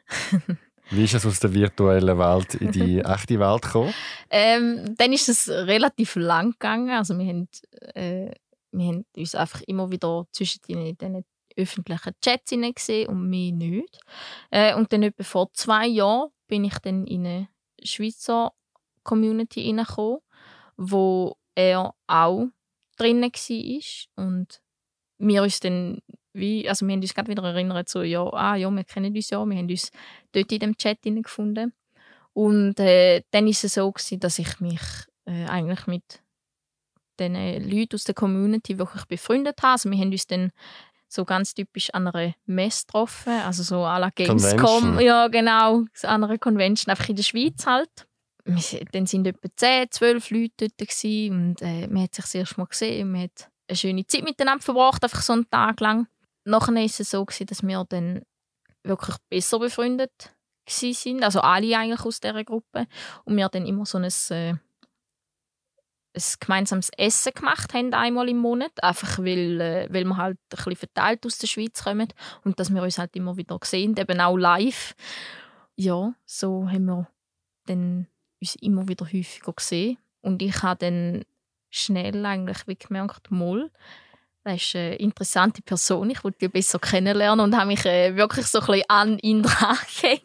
[0.92, 3.94] Wie ist es aus der virtuellen Welt in die echte Welt gekommen?
[4.30, 6.92] Ähm, dann ist es relativ lang gegangen.
[6.92, 7.48] Also wir haben,
[7.94, 8.32] äh,
[8.72, 11.26] wir haben uns einfach immer wieder zwischen diesen
[11.58, 14.00] öffentlichen Chats gesehen und mich nicht.
[14.52, 17.48] Äh, und dann etwa vor zwei Jahren bin ich dann in eine
[17.84, 18.54] Schweizer
[19.04, 20.20] Community hineingekommen,
[20.78, 22.48] wo er auch
[22.98, 24.62] drin war und
[25.18, 26.02] wir uns dann
[26.36, 29.30] wie, also wir haben uns gerade wieder erinnert, so, ja, ah, ja, wir kennen uns
[29.30, 29.92] ja, wir haben uns
[30.32, 31.74] dort in dem Chat gefunden.
[32.34, 34.82] Und äh, dann ist es so gewesen, dass ich mich
[35.26, 36.04] äh, eigentlich mit
[37.20, 37.34] den
[37.70, 39.74] Leuten aus der Community wirklich befreundet habe.
[39.74, 40.52] Also wir haben uns dann
[41.08, 46.24] so ganz typisch an einer Messe getroffen, also so à la Gamescom, ja genau, an
[46.24, 48.08] einer Convention, einfach in der Schweiz halt.
[48.92, 52.60] Dann sind etwa 10, 12 Leute dort gewesen, und äh, man hat sich das erste
[52.60, 56.08] Mal gesehen, man hat eine schöne Zeit miteinander verbracht, einfach so einen Tag lang.
[56.46, 58.22] Nachher war es so, gewesen, dass wir dann
[58.84, 60.12] wirklich besser befreundet
[60.68, 62.88] sind, also alle eigentlich aus dieser Gruppe.
[63.24, 64.54] Und wir dann immer so ein, äh,
[66.14, 68.72] ein gemeinsames Essen gemacht haben, einmal im Monat.
[68.84, 72.08] Einfach weil, äh, weil wir halt ein bisschen verteilt aus der Schweiz kommen
[72.44, 74.96] und dass wir uns halt immer wieder sehen, eben auch live.
[75.76, 77.08] Ja, so haben wir
[77.66, 78.08] dann
[78.40, 79.98] uns immer wieder häufiger gesehen.
[80.22, 81.26] Und ich habe dann
[81.70, 83.70] schnell eigentlich wie gemerkt, mal,
[84.46, 88.46] das ist eine interessante Person, ich wollte ihn besser kennenlernen und habe mich äh, wirklich
[88.46, 90.22] so ein bisschen an ihn drangehängt.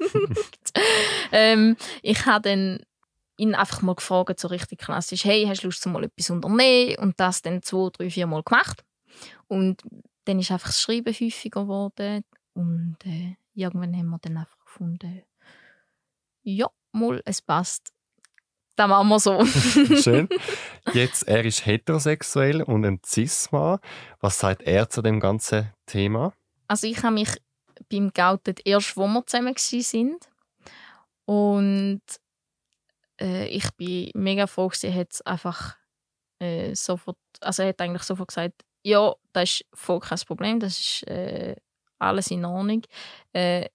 [1.33, 2.81] ähm, ich habe dann
[3.39, 6.97] ihn einfach mal gefragt, so richtig klassisch, hey, hast du Lust, mal etwas unternehmen?
[6.99, 8.85] Und das dann zwei, drei, vier Mal gemacht.
[9.49, 9.83] Und
[10.27, 15.23] dann ist einfach das Schreiben häufiger geworden und äh, irgendwann haben wir dann einfach gefunden,
[16.43, 17.93] ja, mal, es passt.
[18.81, 19.45] Das machen wir so.
[20.03, 20.27] Schön.
[20.95, 23.79] Jetzt, er ist heterosexuell und ein Cis-Mann.
[24.21, 26.33] Was sagt er zu dem ganzen Thema?
[26.67, 27.29] Also ich habe mich
[27.91, 30.31] beim geoutet erst, wo wir zusammen sind.
[31.27, 32.01] Und
[33.21, 35.77] äh, ich bin mega froh, er hat einfach
[36.39, 40.81] äh, sofort, also er hat eigentlich sofort gesagt, ja, das ist voll kein Problem, das
[40.81, 41.55] ist äh,
[41.99, 42.81] alles in Ordnung.
[43.35, 43.69] Äh,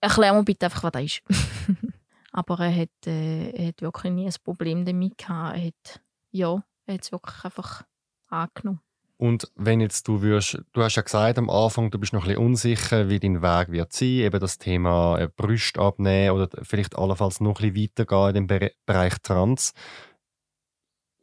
[0.00, 1.22] erklär mir bitte einfach, was das ist.
[2.32, 5.56] Aber er hat, äh, er hat wirklich nie ein Problem damit gehabt.
[5.56, 7.84] Er hat, ja, er hat es wirklich einfach
[8.28, 8.80] angenommen.
[9.18, 12.28] Und wenn jetzt du würdest, du hast ja gesagt am Anfang, du bist noch ein
[12.28, 16.98] bisschen unsicher, wie dein Weg wird sein, eben das Thema äh, Brüste abnehmen oder vielleicht
[16.98, 19.74] allenfalls noch ein bisschen weitergehen in dem Bereich Trans.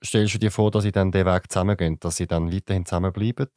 [0.02, 3.50] Stellst du dir vor, dass sie dann den Weg zusammengehen, dass sie dann weiterhin zusammenbleiben?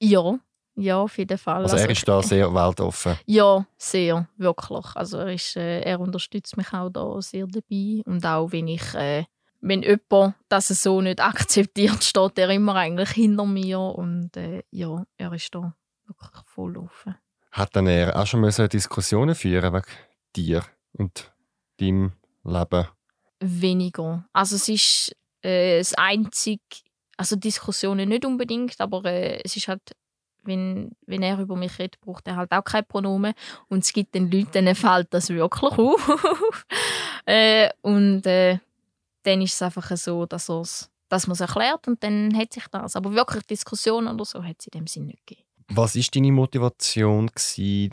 [0.00, 0.38] Ja,
[0.76, 1.62] ja, auf jeden Fall.
[1.62, 3.18] Also, er also ist da sehr weltoffen?
[3.26, 4.86] Ja, sehr, wirklich.
[4.94, 8.02] Also er, ist, äh, er unterstützt mich auch da sehr dabei.
[8.06, 9.24] Und auch wenn ich, äh,
[9.60, 13.78] wenn jemand das so nicht akzeptiert, steht er immer eigentlich hinter mir.
[13.78, 15.74] Und äh, ja, er ist da
[16.06, 17.16] wirklich voll offen.
[17.52, 19.86] Hat dann er auch schon Diskussionen führen wegen
[20.34, 21.32] dir und
[21.78, 22.12] deinem
[22.44, 22.88] Leben?
[23.44, 24.26] weniger.
[24.32, 26.62] Also es ist äh, das einzige,
[27.16, 29.82] also Diskussionen nicht unbedingt, aber äh, es ist halt,
[30.46, 33.34] wenn, wenn er über mich redet, braucht er halt auch kein Pronomen
[33.68, 36.64] und es gibt den Leuten, denen fällt das wirklich auf.
[37.26, 38.58] äh, und äh,
[39.22, 40.48] dann ist es einfach so, dass
[41.08, 42.96] dass man es erklärt und dann hat sich das.
[42.96, 45.46] Aber wirklich Diskussionen oder so hat es in dem Sinne nicht gegeben.
[45.68, 47.92] Was war deine Motivation, gewesen,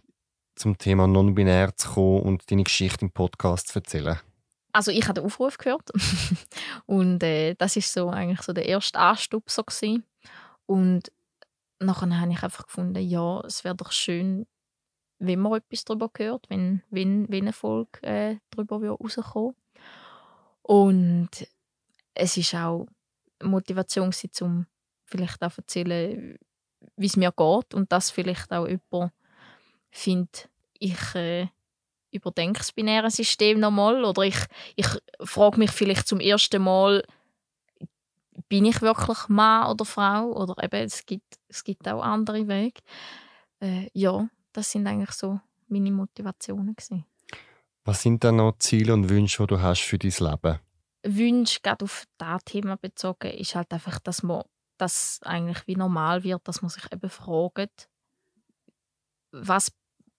[0.56, 4.20] zum Thema non-binär zu kommen und deine Geschichte im Podcast zu erzählen?
[4.74, 5.92] Also ich habe den Aufruf gehört
[6.86, 10.04] und äh, das ist so eigentlich so der erste Anstupser gewesen.
[10.66, 11.12] und
[11.86, 14.48] nachher habe ich einfach gefunden, ja, es wäre doch schön,
[15.20, 19.56] wenn man etwas darüber hört, wenn, wenn, wenn eine Folge äh, darüber rauskommen
[20.64, 21.30] Und
[22.14, 22.88] es ist auch
[23.44, 24.12] Motivation
[24.42, 24.66] um
[25.06, 26.38] vielleicht auch zu erzählen,
[26.96, 29.14] wie es mir geht und dass vielleicht auch jemand
[29.92, 31.48] findet, ich äh,
[32.12, 34.38] überdenke das binäre System nochmal oder ich,
[34.76, 34.88] ich
[35.22, 37.04] frage mich vielleicht zum ersten Mal,
[38.50, 42.82] bin ich wirklich Mann oder Frau oder eben es gibt, es gibt auch andere Wege.
[43.60, 47.06] Äh, ja, das sind eigentlich so meine Motivationen gewesen.
[47.84, 50.60] Was sind dann noch Ziele und Wünsche, die du hast für dein Leben?
[51.04, 54.44] Wünsche, gerade auf das Thema bezogen, ist halt einfach, dass man
[54.78, 57.90] das eigentlich wie normal wird, dass man sich eben fragt,
[59.32, 59.72] was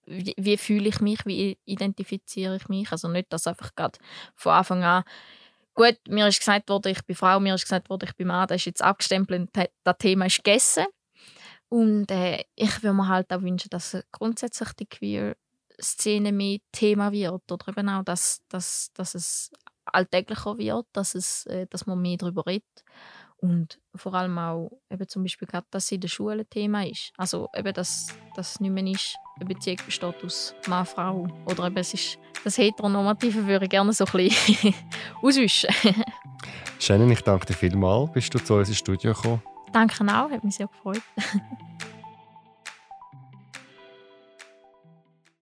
[0.05, 2.91] wie, wie fühle ich mich, wie identifiziere ich mich.
[2.91, 3.99] Also nicht, dass einfach gerade
[4.35, 5.03] von Anfang an
[5.73, 8.47] gut, mir ist gesagt worden, ich bin Frau, mir ist gesagt worden, ich bin Mann,
[8.47, 9.49] das ist jetzt abgestempelt,
[9.83, 10.85] das Thema ist gegessen.
[11.69, 17.51] Und äh, ich würde mir halt auch wünschen, dass grundsätzlich die Queer-Szene mehr Thema wird
[17.51, 19.51] oder eben auch, dass, dass, dass es
[19.85, 22.83] alltäglicher wird, dass, es, äh, dass man mehr darüber redet
[23.43, 26.87] und vor allem auch eben zum Beispiel gerade, dass es in der Schule ein Thema
[26.87, 27.11] ist.
[27.17, 31.27] Also eben, dass das nicht mehr ist, eine Beziehung besteht aus Mann, Frau.
[31.45, 34.73] Oder eben es ist das Heteronormative würde ich gerne so ein bisschen
[35.21, 35.69] auswischen.
[36.79, 38.13] Shannon, ich danke dir vielmals.
[38.13, 39.41] Bist du zu uns ins Studio gekommen?
[39.73, 41.01] Danke auch, hat mich sehr gefreut.